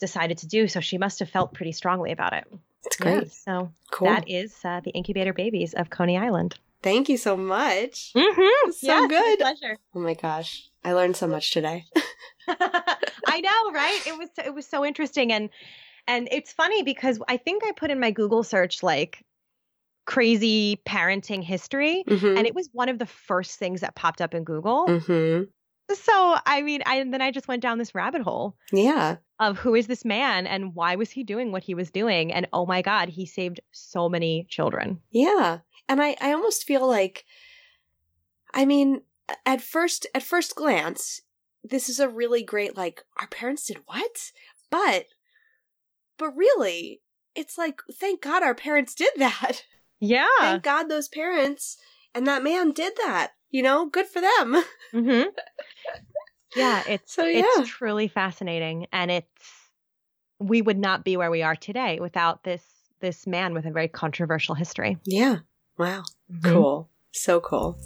decided 0.00 0.38
to 0.38 0.46
do. 0.46 0.68
So 0.68 0.80
she 0.80 0.98
must 0.98 1.18
have 1.20 1.30
felt 1.30 1.54
pretty 1.54 1.72
strongly 1.72 2.12
about 2.12 2.32
it. 2.32 2.44
It's 2.84 2.96
great. 2.96 3.24
Yeah, 3.24 3.28
so 3.30 3.72
cool. 3.90 4.08
that 4.08 4.28
is 4.28 4.56
uh, 4.64 4.80
the 4.84 4.90
incubator 4.90 5.32
babies 5.32 5.74
of 5.74 5.90
Coney 5.90 6.16
Island. 6.16 6.56
Thank 6.82 7.08
you 7.08 7.16
so 7.16 7.36
much. 7.36 8.12
Mm-hmm. 8.14 8.70
So 8.70 8.86
yes, 8.86 9.08
good. 9.08 9.38
Pleasure. 9.40 9.76
Oh 9.94 10.00
my 10.00 10.14
gosh, 10.14 10.68
I 10.84 10.92
learned 10.92 11.16
so 11.16 11.26
much 11.26 11.50
today. 11.50 11.84
I 12.48 13.40
know, 13.40 13.72
right? 13.72 14.00
It 14.06 14.16
was 14.16 14.28
it 14.44 14.54
was 14.54 14.66
so 14.66 14.84
interesting 14.84 15.32
and 15.32 15.50
and 16.06 16.28
it's 16.30 16.52
funny 16.52 16.82
because 16.82 17.20
I 17.28 17.36
think 17.36 17.64
I 17.64 17.72
put 17.72 17.90
in 17.90 17.98
my 17.98 18.12
Google 18.12 18.44
search 18.44 18.82
like 18.82 19.24
crazy 20.06 20.80
parenting 20.86 21.42
history. 21.42 22.04
Mm-hmm. 22.08 22.38
And 22.38 22.46
it 22.46 22.54
was 22.54 22.68
one 22.72 22.88
of 22.88 22.98
the 22.98 23.06
first 23.06 23.58
things 23.58 23.80
that 23.80 23.94
popped 23.94 24.20
up 24.20 24.34
in 24.34 24.44
Google. 24.44 24.86
Mm-hmm. 24.86 25.44
So, 25.94 26.36
I 26.46 26.62
mean, 26.62 26.82
I, 26.86 26.96
and 26.96 27.12
then 27.12 27.22
I 27.22 27.30
just 27.30 27.46
went 27.46 27.62
down 27.62 27.78
this 27.78 27.94
rabbit 27.94 28.22
hole. 28.22 28.56
Yeah. 28.72 29.16
Of 29.38 29.58
who 29.58 29.74
is 29.74 29.86
this 29.86 30.04
man 30.04 30.46
and 30.46 30.74
why 30.74 30.96
was 30.96 31.10
he 31.10 31.22
doing 31.22 31.52
what 31.52 31.62
he 31.62 31.74
was 31.74 31.90
doing? 31.90 32.32
And 32.32 32.48
oh 32.52 32.66
my 32.66 32.82
God, 32.82 33.08
he 33.08 33.26
saved 33.26 33.60
so 33.70 34.08
many 34.08 34.46
children. 34.48 35.00
Yeah. 35.10 35.58
And 35.88 36.02
I, 36.02 36.16
I 36.20 36.32
almost 36.32 36.64
feel 36.64 36.86
like, 36.86 37.24
I 38.54 38.64
mean, 38.64 39.02
at 39.44 39.60
first, 39.60 40.06
at 40.14 40.22
first 40.22 40.56
glance, 40.56 41.20
this 41.62 41.88
is 41.88 42.00
a 42.00 42.08
really 42.08 42.42
great, 42.42 42.76
like, 42.76 43.02
our 43.18 43.28
parents 43.28 43.66
did 43.66 43.78
what? 43.86 44.32
But, 44.70 45.06
but 46.16 46.36
really, 46.36 47.02
it's 47.34 47.58
like, 47.58 47.80
thank 47.92 48.22
God 48.22 48.42
our 48.42 48.54
parents 48.54 48.94
did 48.94 49.10
that. 49.16 49.64
Yeah. 50.00 50.26
Thank 50.40 50.62
God 50.62 50.84
those 50.88 51.08
parents 51.08 51.76
and 52.14 52.26
that 52.26 52.42
man 52.42 52.72
did 52.72 52.94
that. 53.04 53.32
You 53.50 53.62
know, 53.62 53.86
good 53.86 54.06
for 54.06 54.20
them. 54.20 54.62
Mm-hmm. 54.92 55.28
Yeah, 56.54 56.82
it's 56.88 57.12
So, 57.12 57.26
yeah. 57.26 57.42
it's 57.44 57.68
truly 57.68 58.08
fascinating, 58.08 58.86
and 58.92 59.10
it's 59.10 59.42
we 60.38 60.62
would 60.62 60.78
not 60.78 61.04
be 61.04 61.16
where 61.16 61.30
we 61.30 61.42
are 61.42 61.56
today 61.56 61.98
without 62.00 62.44
this 62.44 62.62
this 63.00 63.26
man 63.26 63.52
with 63.52 63.66
a 63.66 63.70
very 63.70 63.88
controversial 63.88 64.54
history. 64.54 64.96
Yeah. 65.04 65.38
Wow. 65.76 66.04
Mhm. 66.32 66.42
Cool. 66.52 66.88
So 67.12 67.40
cool. 67.40 67.76